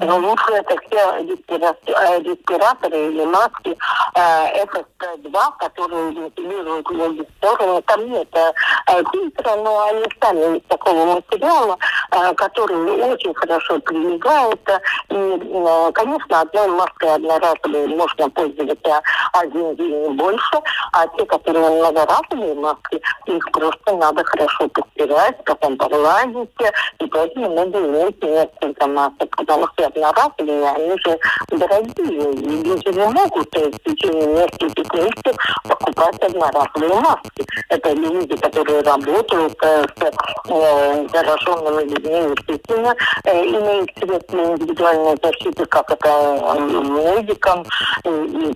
Но 0.00 0.18
лучше 0.18 0.52
это 0.52 0.74
все 0.86 0.98
э, 0.98 2.22
респираторы 2.22 3.08
или 3.08 3.24
маски 3.24 3.76
FFP2, 4.14 5.34
э, 5.34 5.58
которые 5.58 6.12
вентилируют 6.12 6.90
обе 6.90 7.26
стороны. 7.36 7.82
Там 7.82 8.10
нет 8.10 8.28
э, 8.34 9.02
фильтра, 9.12 9.56
но 9.56 9.86
они 9.88 10.04
сами 10.20 10.56
из 10.56 10.62
такого 10.68 11.14
материала, 11.14 11.76
который 12.36 12.76
очень 13.02 13.34
хорошо 13.34 13.78
прилегает. 13.80 14.60
И, 15.10 15.92
конечно, 15.92 16.40
одной 16.40 16.68
маской 16.68 17.14
одноразовой 17.14 17.86
можно 17.88 18.30
пользоваться 18.30 19.02
один 19.34 19.76
день 19.76 20.06
и 20.06 20.16
больше, 20.16 20.60
а 20.92 21.06
те, 21.08 21.24
которые 21.26 21.68
многоразовые 21.68 22.54
маски, 22.54 23.00
их 23.26 23.50
просто 23.52 23.96
надо 23.96 24.24
хорошо 24.24 24.68
постирать, 24.68 25.44
потом 25.44 25.76
погладить, 25.76 26.50
и 26.98 27.06
поэтому 27.06 27.54
надо 27.54 27.78
иметь 27.80 28.22
несколько 28.22 28.86
масок, 28.86 29.36
потому 29.36 29.65
что 29.72 29.86
одноразовые, 29.86 30.68
они 30.68 30.98
же 31.04 31.18
дорогие, 31.50 32.32
и 32.32 32.62
люди 32.64 32.88
не 32.88 33.06
могут 33.06 33.54
в 33.54 33.78
течение 33.84 34.26
нескольких 34.26 34.92
месяцев 34.94 35.36
покупать 35.68 36.22
одноразовые 36.22 36.94
маски. 37.00 37.46
Это 37.68 37.92
люди, 37.92 38.36
которые 38.36 38.82
работают 38.82 39.56
э, 39.62 39.84
с 39.96 40.50
э, 40.50 41.08
зараженными 41.12 41.90
людьми, 41.90 42.34
естественно, 42.36 42.94
э, 43.24 43.44
имеют 43.44 43.90
средства 43.98 44.44
индивидуальной 44.44 45.16
защиты, 45.22 45.64
как 45.66 45.90
это 45.90 46.08
э, 46.08 46.60
медикам 46.60 47.64
и, 48.04 48.08
и 48.08 48.54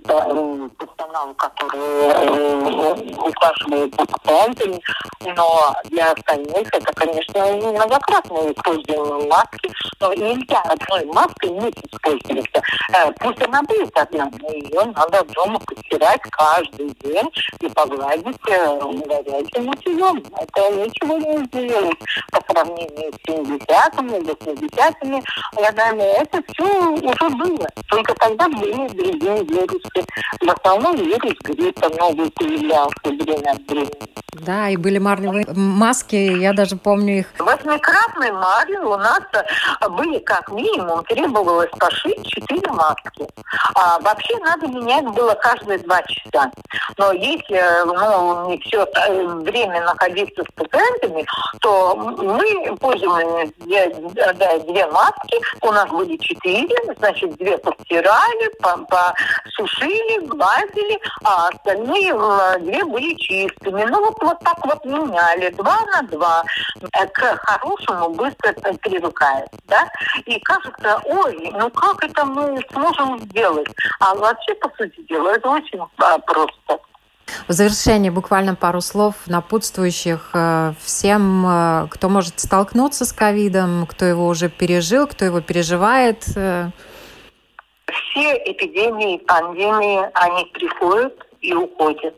персоналу, 1.10 1.34
который 1.34 1.80
э, 1.80 3.14
ухаживает 3.16 3.94
за 3.94 4.06
пациентами. 4.06 4.80
Но 5.20 5.74
для 5.84 6.12
остальных 6.12 6.68
это, 6.72 6.92
конечно, 6.94 7.46
многократное 7.46 8.52
использование 8.52 9.28
маски, 9.28 9.70
но 10.00 10.12
нельзя 10.14 10.60
одной 10.62 11.04
маской 11.06 11.50
не 11.50 11.70
использоваться. 11.70 12.62
Э, 12.92 13.12
пусть 13.18 13.42
она 13.42 13.62
будет 13.62 13.96
одна, 13.96 14.30
но 14.40 14.48
ее 14.50 14.84
надо 14.96 15.24
дома 15.34 15.60
постирать 15.60 16.22
каждый 16.30 16.90
день 17.00 17.30
и 17.60 17.68
погладить 17.68 18.36
э, 18.48 18.80
горячим 18.80 19.68
утюгом. 19.68 20.22
Это 20.38 20.70
ничего 20.74 21.16
не 21.18 21.44
сделать 21.46 21.98
по 22.30 22.52
сравнению 22.52 23.12
с 23.12 23.28
70-ми, 23.28 24.18
80-ми 24.18 25.22
годами. 25.56 26.02
Это 26.02 26.42
все 26.48 26.64
уже 26.64 27.30
было. 27.30 27.68
Только 27.88 28.14
тогда 28.14 28.48
были 28.48 28.88
другие 28.88 29.44
вирусы. 29.44 30.06
В 30.40 30.48
основном 30.48 30.99
вирус 31.02 31.34
гриппа 31.42 31.88
новый 31.98 32.30
появлялся 32.30 32.94
время 33.04 33.52
от 33.52 33.70
времени. 33.70 34.10
Да, 34.32 34.68
и 34.68 34.76
были 34.76 34.98
марлевые 34.98 35.44
маски, 35.54 36.14
я 36.16 36.52
даже 36.52 36.76
помню 36.76 37.20
их. 37.20 37.26
Восьмикратные 37.38 38.32
марли 38.32 38.76
у 38.76 38.96
нас 38.96 39.20
были 39.90 40.18
как 40.20 40.50
минимум, 40.50 41.04
требовалось 41.04 41.70
пошить 41.78 42.26
четыре 42.26 42.70
маски. 42.72 43.26
А 43.74 43.98
вообще 44.00 44.36
надо 44.38 44.66
менять 44.68 45.04
было 45.14 45.34
каждые 45.34 45.78
два 45.80 46.00
часа. 46.02 46.50
Но 46.96 47.12
если 47.12 47.60
ну, 47.86 48.50
не 48.50 48.58
все 48.58 48.84
э, 48.84 49.24
время 49.24 49.84
находиться 49.84 50.42
с 50.42 50.54
пациентами, 50.54 51.26
то 51.60 51.94
мы 51.96 52.76
пользовались 52.76 53.52
две, 53.58 53.94
да, 54.14 54.58
две 54.58 54.86
маски, 54.86 55.38
у 55.62 55.72
нас 55.72 55.88
были 55.90 56.16
четыре, 56.16 56.74
значит, 56.98 57.34
две 57.36 57.58
постирали, 57.58 58.50
посушили, 58.60 60.26
гладили, 60.26 60.89
а 61.24 61.48
остальные 61.48 62.12
две 62.60 62.84
были 62.84 63.14
чистыми. 63.14 63.84
Ну 63.84 64.00
вот, 64.00 64.16
вот 64.22 64.38
так 64.40 64.58
вот 64.64 64.84
меняли, 64.84 65.50
два 65.50 65.78
на 65.86 66.02
два. 66.02 66.44
Э, 66.98 67.06
к 67.06 67.36
хорошему 67.44 68.10
быстро 68.10 68.52
привыкает, 68.52 69.48
да? 69.66 69.88
И 70.26 70.38
кажется, 70.40 71.00
ой, 71.04 71.50
ну 71.52 71.70
как 71.70 72.04
это 72.04 72.24
мы 72.24 72.60
сможем 72.72 73.18
сделать? 73.20 73.68
А 74.00 74.14
вообще, 74.14 74.54
по 74.54 74.70
сути 74.76 75.02
дела, 75.08 75.34
это 75.34 75.48
очень 75.48 75.80
а, 75.98 76.18
просто. 76.18 76.78
В 77.48 77.52
завершение 77.52 78.10
буквально 78.10 78.54
пару 78.54 78.80
слов 78.80 79.14
напутствующих 79.26 80.30
э, 80.34 80.72
всем, 80.80 81.46
э, 81.46 81.88
кто 81.90 82.08
может 82.08 82.40
столкнуться 82.40 83.04
с 83.04 83.12
ковидом, 83.12 83.86
кто 83.86 84.04
его 84.04 84.26
уже 84.26 84.48
пережил, 84.48 85.06
кто 85.06 85.24
его 85.24 85.40
переживает. 85.40 86.24
Все 87.90 88.36
эпидемии, 88.44 89.18
пандемии, 89.18 90.08
они 90.14 90.44
приходят 90.46 91.29
и 91.40 91.54
уходят. 91.54 92.14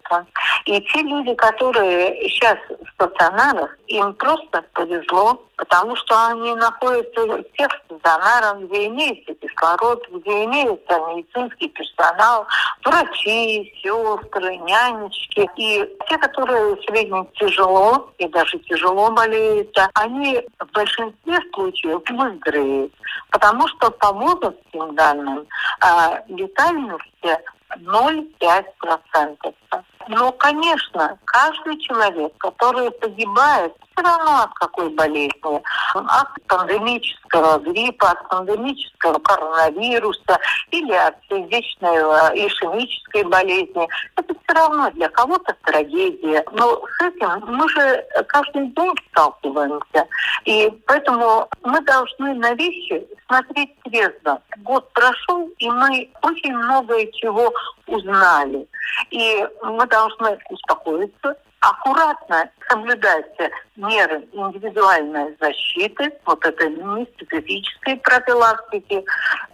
И 0.66 0.80
те 0.80 1.02
люди, 1.02 1.34
которые 1.34 2.28
сейчас 2.28 2.58
в 2.68 2.90
стационарах, 2.94 3.76
им 3.86 4.14
просто 4.14 4.62
повезло, 4.72 5.42
потому 5.56 5.94
что 5.96 6.26
они 6.26 6.54
находятся 6.54 7.26
в 7.26 7.44
тех 7.56 7.68
стационарах, 7.86 8.58
где 8.62 8.86
имеется 8.86 9.34
кислород, 9.34 10.04
где 10.10 10.44
имеется 10.44 10.98
медицинский 11.14 11.68
персонал, 11.68 12.46
врачи, 12.84 13.72
сестры, 13.82 14.56
нянечки. 14.56 15.48
И 15.56 15.96
те, 16.08 16.18
которые 16.18 16.76
средне 16.82 17.26
тяжело 17.34 18.10
и 18.18 18.28
даже 18.28 18.58
тяжело 18.60 19.10
болеют, 19.10 19.76
они 19.94 20.42
в 20.58 20.72
большинстве 20.72 21.38
случаев 21.54 22.00
выздоровеют, 22.08 22.92
потому 23.30 23.66
что 23.68 23.90
по 23.90 24.12
возрастным 24.12 24.94
данным 24.94 25.46
а, 25.80 26.22
летальности 26.28 27.38
0,5%. 27.80 29.84
Но, 30.08 30.32
конечно, 30.32 31.18
каждый 31.24 31.78
человек, 31.78 32.32
который 32.38 32.90
погибает, 32.90 33.72
все 33.94 34.06
равно 34.06 34.44
от 34.44 34.54
какой 34.54 34.88
болезни, 34.90 35.62
от 35.94 36.28
пандемического 36.48 37.58
гриппа, 37.58 38.10
от 38.10 38.28
пандемического 38.28 39.18
коронавируса 39.18 40.38
или 40.70 40.92
от 40.92 41.14
сердечной 41.28 41.98
ишемической 42.46 43.24
болезни, 43.24 43.88
это 44.16 44.34
все 44.34 44.54
равно 44.54 44.90
для 44.92 45.08
кого-то 45.08 45.54
трагедия. 45.64 46.44
Но 46.52 46.82
с 46.98 47.02
этим 47.02 47.44
мы 47.46 47.68
же 47.68 48.04
каждый 48.28 48.68
день 48.68 48.94
сталкиваемся. 49.10 50.06
И 50.44 50.70
поэтому 50.86 51.48
мы 51.62 51.80
должны 51.82 52.34
на 52.34 52.54
вещи 52.54 53.06
смотреть 53.26 53.78
трезво. 53.82 54.40
Год 54.58 54.90
прошел, 54.92 55.48
и 55.58 55.70
мы 55.70 56.10
очень 56.22 56.56
многое 56.56 57.06
чего 57.12 57.52
узнали. 57.92 58.66
И 59.10 59.46
мы 59.62 59.86
должны 59.86 60.38
успокоиться, 60.50 61.36
аккуратно 61.60 62.50
соблюдать 62.68 63.38
меры 63.76 64.26
индивидуальной 64.32 65.36
защиты, 65.40 66.12
вот 66.24 66.44
это 66.44 66.68
не 66.68 67.06
специфической 67.14 67.96
профилактики. 67.98 69.04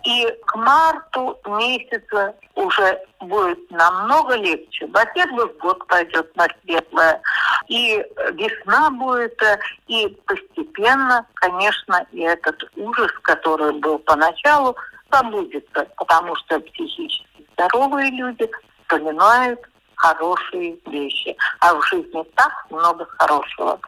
И 0.04 0.26
к 0.46 0.56
марту 0.56 1.38
месяца 1.46 2.34
уже 2.54 2.98
будет 3.20 3.70
намного 3.70 4.36
легче. 4.36 4.86
Во-первых, 4.86 5.56
год 5.58 5.86
пойдет 5.86 6.34
на 6.36 6.46
светлое, 6.62 7.20
и 7.66 8.02
весна 8.32 8.90
будет, 8.90 9.40
и 9.86 10.08
постепенно, 10.26 11.26
конечно, 11.34 12.06
и 12.12 12.22
этот 12.22 12.56
ужас, 12.76 13.12
который 13.22 13.72
был 13.72 13.98
поначалу, 13.98 14.74
забудется, 15.10 15.86
потому 15.96 16.34
что 16.36 16.60
психически 16.60 17.46
здоровые 17.52 18.10
люди 18.10 18.48
вспоминают 18.82 19.60
хорошие 19.96 20.78
вещи. 20.86 21.36
А 21.60 21.74
в 21.74 21.82
жизни 21.86 22.24
так 22.34 22.52
много 22.70 23.06
хорошего. 23.18 23.80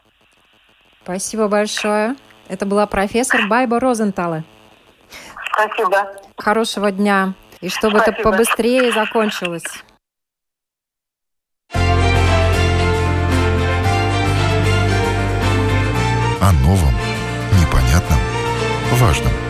Спасибо 1.02 1.48
большое. 1.48 2.16
Это 2.48 2.66
была 2.66 2.86
профессор 2.86 3.46
Байба 3.48 3.80
Розентала. 3.80 4.42
Спасибо. 5.52 6.12
Хорошего 6.36 6.90
дня. 6.90 7.34
И 7.60 7.68
чтобы 7.68 7.98
Спасибо. 7.98 8.20
это 8.20 8.22
побыстрее 8.22 8.92
закончилось. 8.92 9.64
О 16.42 16.52
новом, 16.52 16.94
непонятном, 17.60 18.18
важном. 18.92 19.49